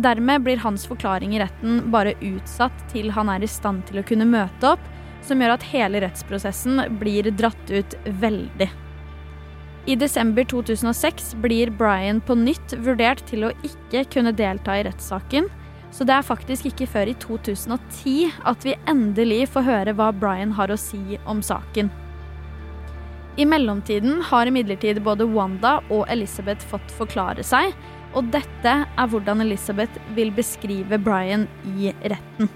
Dermed 0.00 0.46
blir 0.46 0.62
hans 0.62 0.86
forklaring 0.88 1.34
i 1.36 1.42
retten 1.42 1.90
bare 1.92 2.16
utsatt 2.24 2.86
til 2.92 3.10
han 3.12 3.28
er 3.32 3.44
i 3.44 3.50
stand 3.50 3.84
til 3.88 4.00
å 4.00 4.06
kunne 4.06 4.28
møte 4.28 4.72
opp, 4.72 4.86
som 5.26 5.42
gjør 5.42 5.58
at 5.58 5.66
hele 5.74 6.00
rettsprosessen 6.00 6.80
blir 7.02 7.28
dratt 7.36 7.72
ut 7.72 7.96
veldig. 8.22 8.70
I 9.90 9.96
desember 10.00 10.44
2006 10.48 11.34
blir 11.44 11.72
Brian 11.72 12.20
på 12.24 12.36
nytt 12.38 12.76
vurdert 12.84 13.24
til 13.28 13.48
å 13.48 13.54
ikke 13.66 14.06
kunne 14.12 14.32
delta 14.36 14.78
i 14.78 14.84
rettssaken, 14.88 15.48
så 15.90 16.06
det 16.06 16.14
er 16.16 16.24
faktisk 16.24 16.68
ikke 16.70 16.88
før 16.88 17.10
i 17.10 17.16
2010 17.20 18.30
at 18.48 18.64
vi 18.64 18.78
endelig 18.88 19.48
får 19.52 19.66
høre 19.66 19.96
hva 19.98 20.12
Brian 20.14 20.54
har 20.56 20.72
å 20.72 20.78
si 20.80 21.18
om 21.28 21.42
saken. 21.44 21.90
I 23.40 23.46
mellomtiden 23.48 24.18
har 24.28 24.50
imidlertid 24.50 24.98
både 25.00 25.24
Wanda 25.24 25.78
og 25.88 26.04
Elizabeth 26.12 26.66
fått 26.68 26.92
forklare 26.92 27.44
seg, 27.46 27.72
og 28.12 28.28
dette 28.34 28.72
er 28.84 29.08
hvordan 29.08 29.40
Elizabeth 29.46 29.96
vil 30.16 30.32
beskrive 30.36 30.98
Brian 31.00 31.46
i 31.78 31.94
retten. 32.12 32.50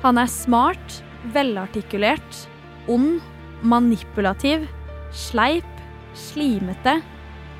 Han 0.00 0.20
er 0.22 0.30
smart, 0.32 1.00
velartikulert, 1.34 2.44
ond, 2.88 3.18
manipulativ, 3.60 4.64
sleip, 5.12 5.68
slimete, 6.16 7.02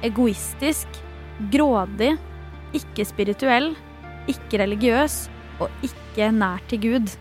egoistisk, 0.06 1.02
grådig, 1.52 2.14
ikke 2.72 3.04
spirituell, 3.04 3.74
ikke 4.30 4.62
religiøs 4.62 5.26
og 5.60 5.68
ikke 5.84 6.30
nær 6.32 6.64
til 6.70 6.86
Gud. 6.86 7.18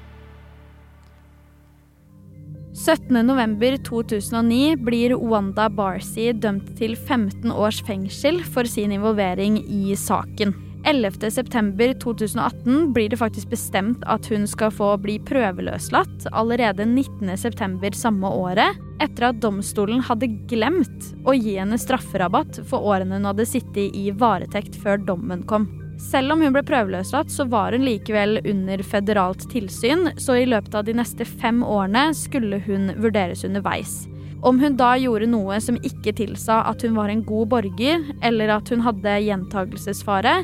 17.11.2009 2.79 4.79
blir 4.87 5.11
Wanda 5.19 5.67
Barcy 5.69 6.31
dømt 6.31 6.77
til 6.79 6.95
15 6.95 7.51
års 7.51 7.83
fengsel 7.83 8.39
for 8.53 8.63
sin 8.71 8.91
involvering 8.95 9.57
i 9.67 9.91
saken. 9.99 10.53
11.9.2018 10.87 12.93
blir 12.95 13.11
det 13.11 13.19
faktisk 13.19 13.51
bestemt 13.51 13.99
at 14.07 14.23
hun 14.31 14.47
skal 14.47 14.71
få 14.71 14.95
bli 15.03 15.19
prøveløslatt 15.27 16.31
allerede 16.31 16.87
19.9. 16.87 17.91
samme 17.99 18.31
året, 18.31 18.79
etter 19.03 19.27
at 19.29 19.41
domstolen 19.43 19.99
hadde 20.07 20.31
glemt 20.47 21.11
å 21.27 21.35
gi 21.35 21.59
henne 21.59 21.77
strafferabatt 21.79 22.63
for 22.69 22.79
årene 22.79 23.15
hun 23.19 23.27
hadde 23.27 23.45
sittet 23.49 23.91
i 23.91 24.11
varetekt 24.15 24.75
før 24.79 24.97
dommen 25.03 25.43
kom. 25.51 25.67
Selv 25.99 26.31
om 26.31 26.41
hun 26.41 26.53
ble 26.55 26.63
prøveløslatt, 26.63 27.31
så 27.31 27.43
var 27.51 27.75
hun 27.75 27.83
likevel 27.83 28.39
under 28.47 28.83
føderalt 28.87 29.43
tilsyn, 29.51 30.13
så 30.15 30.37
i 30.39 30.47
løpet 30.47 30.77
av 30.79 30.87
de 30.87 30.95
neste 30.95 31.27
fem 31.27 31.59
årene 31.65 32.09
skulle 32.15 32.61
hun 32.63 32.93
vurderes 33.03 33.43
underveis. 33.43 34.05
Om 34.39 34.61
hun 34.61 34.77
da 34.79 34.93
gjorde 34.95 35.27
noe 35.27 35.57
som 35.59 35.75
ikke 35.83 36.13
tilsa 36.15 36.61
at 36.69 36.85
hun 36.87 36.95
var 36.95 37.11
en 37.11 37.25
god 37.27 37.51
borger, 37.51 38.05
eller 38.23 38.55
at 38.55 38.71
hun 38.71 38.85
hadde 38.85 39.17
gjentagelsesfare, 39.25 40.37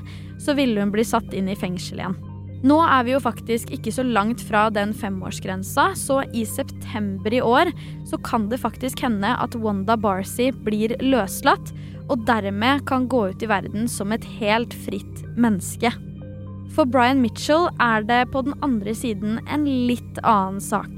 så 0.44 0.56
ville 0.58 0.84
hun 0.84 0.92
bli 0.92 1.08
satt 1.08 1.32
inn 1.32 1.48
i 1.48 1.56
fengsel 1.56 2.04
igjen. 2.04 2.20
Nå 2.66 2.80
er 2.82 3.06
vi 3.06 3.14
jo 3.14 3.22
faktisk 3.22 3.72
ikke 3.76 3.94
så 3.94 4.04
langt 4.04 4.42
fra 4.44 4.68
den 4.74 4.92
femårsgrensa, 4.98 5.92
så 5.96 6.24
i 6.34 6.44
september 6.50 7.34
i 7.36 7.44
år 7.44 7.70
så 8.10 8.20
kan 8.26 8.50
det 8.50 8.60
faktisk 8.64 9.04
hende 9.06 9.36
at 9.38 9.56
Wanda 9.62 9.96
Barcy 9.96 10.50
blir 10.66 10.96
løslatt, 11.04 11.72
og 12.10 12.26
dermed 12.28 12.86
kan 12.90 13.08
gå 13.10 13.28
ut 13.32 13.44
i 13.44 13.50
verden 13.50 13.90
som 13.92 14.14
et 14.14 14.26
helt 14.40 14.74
fritt 14.86 15.24
menneske. 15.38 15.92
For 16.76 16.88
Brian 16.90 17.22
Mitchell 17.24 17.70
er 17.82 18.04
det 18.08 18.26
på 18.34 18.44
den 18.46 18.56
andre 18.66 18.96
siden 18.98 19.40
en 19.48 19.64
litt 19.88 20.20
annen 20.24 20.60
sak. 20.64 20.92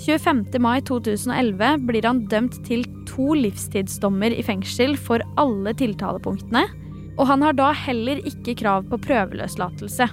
25. 0.00 0.56
mai 0.64 0.80
2011 0.88 1.84
blir 1.84 2.06
han 2.08 2.22
dømt 2.32 2.56
til 2.64 2.86
to 3.10 3.34
livstidsdommer 3.36 4.32
i 4.32 4.44
fengsel 4.44 4.96
for 4.96 5.20
alle 5.40 5.74
tiltalepunktene, 5.76 6.64
og 7.20 7.28
han 7.28 7.44
har 7.44 7.58
da 7.58 7.68
heller 7.76 8.22
ikke 8.24 8.56
krav 8.62 8.88
på 8.88 9.00
prøveløslatelse. 9.04 10.08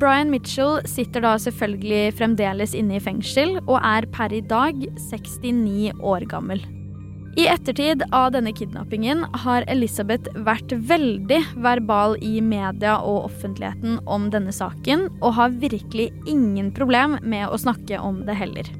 Brian 0.00 0.32
Mitchell 0.32 0.80
sitter 0.90 1.22
da 1.22 1.36
selvfølgelig 1.38 2.16
fremdeles 2.18 2.74
inne 2.74 2.98
i 2.98 3.04
fengsel, 3.04 3.60
og 3.68 3.78
er 3.78 4.08
per 4.10 4.34
i 4.34 4.42
dag 4.42 4.74
69 4.98 5.94
år 6.02 6.26
gammel. 6.26 6.64
I 7.36 7.46
ettertid 7.46 8.02
av 8.12 8.30
denne 8.32 8.48
kidnappingen 8.56 9.26
har 9.44 9.64
Elisabeth 9.68 10.30
vært 10.46 10.70
veldig 10.72 11.42
verbal 11.60 12.14
i 12.24 12.38
media 12.40 12.94
og 13.04 13.26
offentligheten 13.26 13.98
om 14.08 14.30
denne 14.32 14.54
saken, 14.56 15.10
og 15.20 15.34
har 15.36 15.58
virkelig 15.60 16.06
ingen 16.24 16.70
problem 16.72 17.18
med 17.20 17.50
å 17.52 17.58
snakke 17.60 17.98
om 18.00 18.22
det 18.24 18.38
heller. 18.40 18.70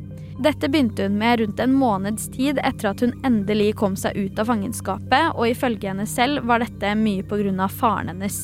Dette 0.41 0.71
begynte 0.73 1.05
hun 1.05 1.19
med 1.21 1.43
rundt 1.43 1.61
en 1.61 1.75
måneds 1.77 2.31
tid 2.33 2.57
etter 2.65 2.95
at 2.95 3.03
hun 3.05 3.13
endelig 3.29 3.75
kom 3.77 3.97
seg 3.97 4.17
ut 4.17 4.41
av 4.41 4.49
fangenskapet, 4.49 5.35
og 5.37 5.51
ifølge 5.51 5.91
henne 5.93 6.07
selv 6.09 6.47
var 6.49 6.65
dette 6.65 6.95
mye 6.97 7.25
pga. 7.29 7.69
faren 7.69 8.09
hennes. 8.09 8.39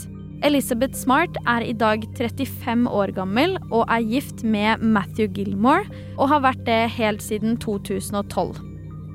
Elizabeth 0.45 0.99
Smart 0.99 1.39
er 1.47 1.65
i 1.65 1.73
dag 1.73 2.05
35 2.19 2.85
år 2.91 3.15
gammel 3.17 3.57
og 3.71 3.87
er 3.89 4.05
gift 4.05 4.45
med 4.45 4.83
Matthew 4.83 5.33
Gilmore, 5.33 5.89
og 6.19 6.29
har 6.29 6.45
vært 6.45 6.67
det 6.69 6.83
helt 6.99 7.25
siden 7.25 7.57
2012. 7.57 8.72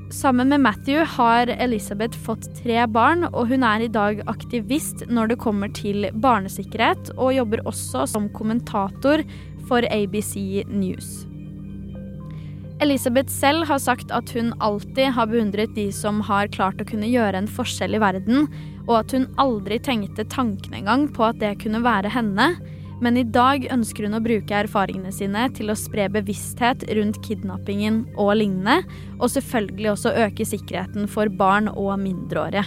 Sammen 0.09 0.47
med 0.47 0.61
Matthew 0.63 1.03
har 1.03 1.47
Elisabeth 1.47 2.17
fått 2.23 2.45
tre 2.61 2.85
barn, 2.87 3.25
og 3.27 3.49
hun 3.49 3.63
er 3.67 3.83
i 3.83 3.89
dag 3.91 4.21
aktivist 4.31 5.03
når 5.11 5.33
det 5.33 5.39
kommer 5.43 5.71
til 5.75 6.07
barnesikkerhet, 6.23 7.11
og 7.17 7.35
jobber 7.35 7.65
også 7.67 8.05
som 8.07 8.29
kommentator 8.31 9.25
for 9.67 9.83
ABC 9.91 10.63
News. 10.71 11.25
Elisabeth 12.79 13.33
selv 13.33 13.67
har 13.67 13.81
sagt 13.83 14.13
at 14.15 14.31
hun 14.31 14.53
alltid 14.63 15.11
har 15.17 15.27
beundret 15.27 15.75
de 15.75 15.89
som 15.91 16.21
har 16.23 16.47
klart 16.55 16.79
å 16.79 16.87
kunne 16.87 17.09
gjøre 17.11 17.41
en 17.41 17.51
forskjell 17.51 17.97
i 17.97 18.01
verden, 18.01 18.47
og 18.87 19.01
at 19.01 19.17
hun 19.17 19.27
aldri 19.43 19.81
tenkte 19.83 20.23
tanken 20.31 20.77
engang 20.77 21.09
på 21.11 21.25
at 21.27 21.41
det 21.43 21.57
kunne 21.65 21.83
være 21.83 22.13
henne. 22.15 22.53
Men 23.03 23.19
i 23.19 23.25
dag 23.25 23.67
ønsker 23.73 24.07
hun 24.07 24.17
å 24.17 24.23
bruke 24.23 24.57
erfaringene 24.57 25.13
sine 25.13 25.45
til 25.57 25.69
å 25.69 25.77
spre 25.77 26.07
bevissthet 26.13 26.87
rundt 26.97 27.21
kidnappingen 27.25 28.03
og 28.15 28.33
lignende, 28.39 28.81
og 29.19 29.31
selvfølgelig 29.33 29.93
også 29.93 30.15
øke 30.25 30.47
sikkerheten 30.47 31.09
for 31.11 31.29
barn 31.29 31.69
og 31.73 31.93
mindreårige. 32.01 32.65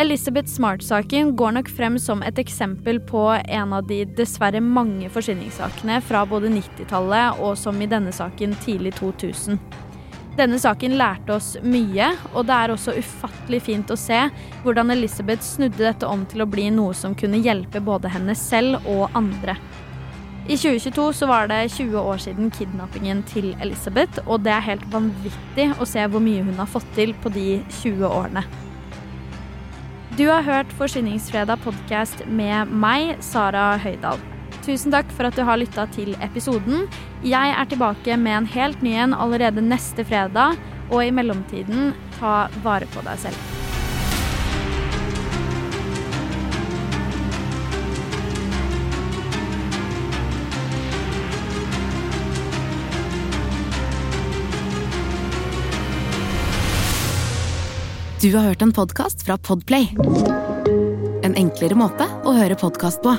Elizabeth 0.00 0.48
Smart-saken 0.48 1.34
går 1.36 1.52
nok 1.58 1.68
frem 1.68 1.98
som 2.00 2.22
et 2.24 2.38
eksempel 2.40 2.96
på 3.04 3.26
en 3.36 3.74
av 3.76 3.84
de 3.90 4.00
dessverre 4.16 4.62
mange 4.64 5.10
forsvinningssakene 5.12 5.98
fra 6.06 6.24
både 6.28 6.48
90-tallet 6.54 7.42
og 7.44 7.58
som 7.60 7.76
i 7.82 7.90
denne 7.90 8.14
saken 8.14 8.56
tidlig 8.64 8.94
2000. 9.02 9.60
Denne 10.32 10.56
saken 10.56 10.94
lærte 10.96 11.34
oss 11.34 11.58
mye, 11.60 12.06
og 12.32 12.46
det 12.48 12.56
er 12.56 12.72
også 12.72 12.94
ufattelig 12.96 13.60
fint 13.66 13.90
å 13.92 13.98
se 14.00 14.16
hvordan 14.62 14.94
Elisabeth 14.94 15.44
snudde 15.44 15.82
dette 15.82 16.08
om 16.08 16.24
til 16.28 16.44
å 16.44 16.48
bli 16.48 16.70
noe 16.72 16.96
som 16.96 17.12
kunne 17.18 17.40
hjelpe 17.44 17.82
både 17.84 18.08
henne 18.14 18.36
selv 18.38 18.80
og 18.88 19.12
andre. 19.18 19.58
I 20.48 20.56
2022 20.56 21.04
så 21.20 21.28
var 21.30 21.52
det 21.52 21.60
20 21.76 22.00
år 22.00 22.24
siden 22.24 22.50
kidnappingen 22.50 23.20
til 23.28 23.52
Elisabeth, 23.62 24.24
og 24.24 24.42
det 24.48 24.56
er 24.56 24.68
helt 24.72 24.88
vanvittig 24.90 25.68
å 25.78 25.86
se 25.86 26.08
hvor 26.08 26.24
mye 26.24 26.42
hun 26.48 26.58
har 26.58 26.70
fått 26.70 26.88
til 26.96 27.12
på 27.22 27.30
de 27.36 27.60
20 27.82 28.08
årene. 28.08 28.46
Du 30.16 30.26
har 30.28 30.42
hørt 30.48 30.72
Forsyningsfredag 30.80 31.60
podkast 31.62 32.24
med 32.26 32.72
meg, 32.72 33.18
Sara 33.24 33.74
Høydahl. 33.84 34.31
Tusen 34.62 34.94
takk 34.94 35.08
for 35.10 35.26
at 35.26 35.34
du 35.34 35.42
har 35.42 35.58
lytta 35.58 35.88
til 35.94 36.14
episoden. 36.22 36.86
Jeg 37.26 37.54
er 37.56 37.66
tilbake 37.66 38.14
med 38.18 38.36
en 38.36 38.46
helt 38.54 38.84
ny 38.84 38.94
en 38.94 39.14
allerede 39.14 39.64
neste 39.64 40.06
fredag, 40.06 40.54
og 40.92 41.02
i 41.02 41.10
mellomtiden, 41.14 41.90
ta 42.18 42.46
vare 42.62 42.86
på 42.94 43.02
deg 43.02 43.18
selv. 43.26 43.50
Du 58.22 58.30
har 58.36 58.52
hørt 58.52 58.62
en 58.62 58.70
podkast 58.70 59.24
fra 59.26 59.34
Podplay. 59.34 59.88
En 61.26 61.34
enklere 61.34 61.74
måte 61.74 62.06
å 62.22 62.38
høre 62.38 62.54
podkast 62.54 63.02
på. 63.02 63.18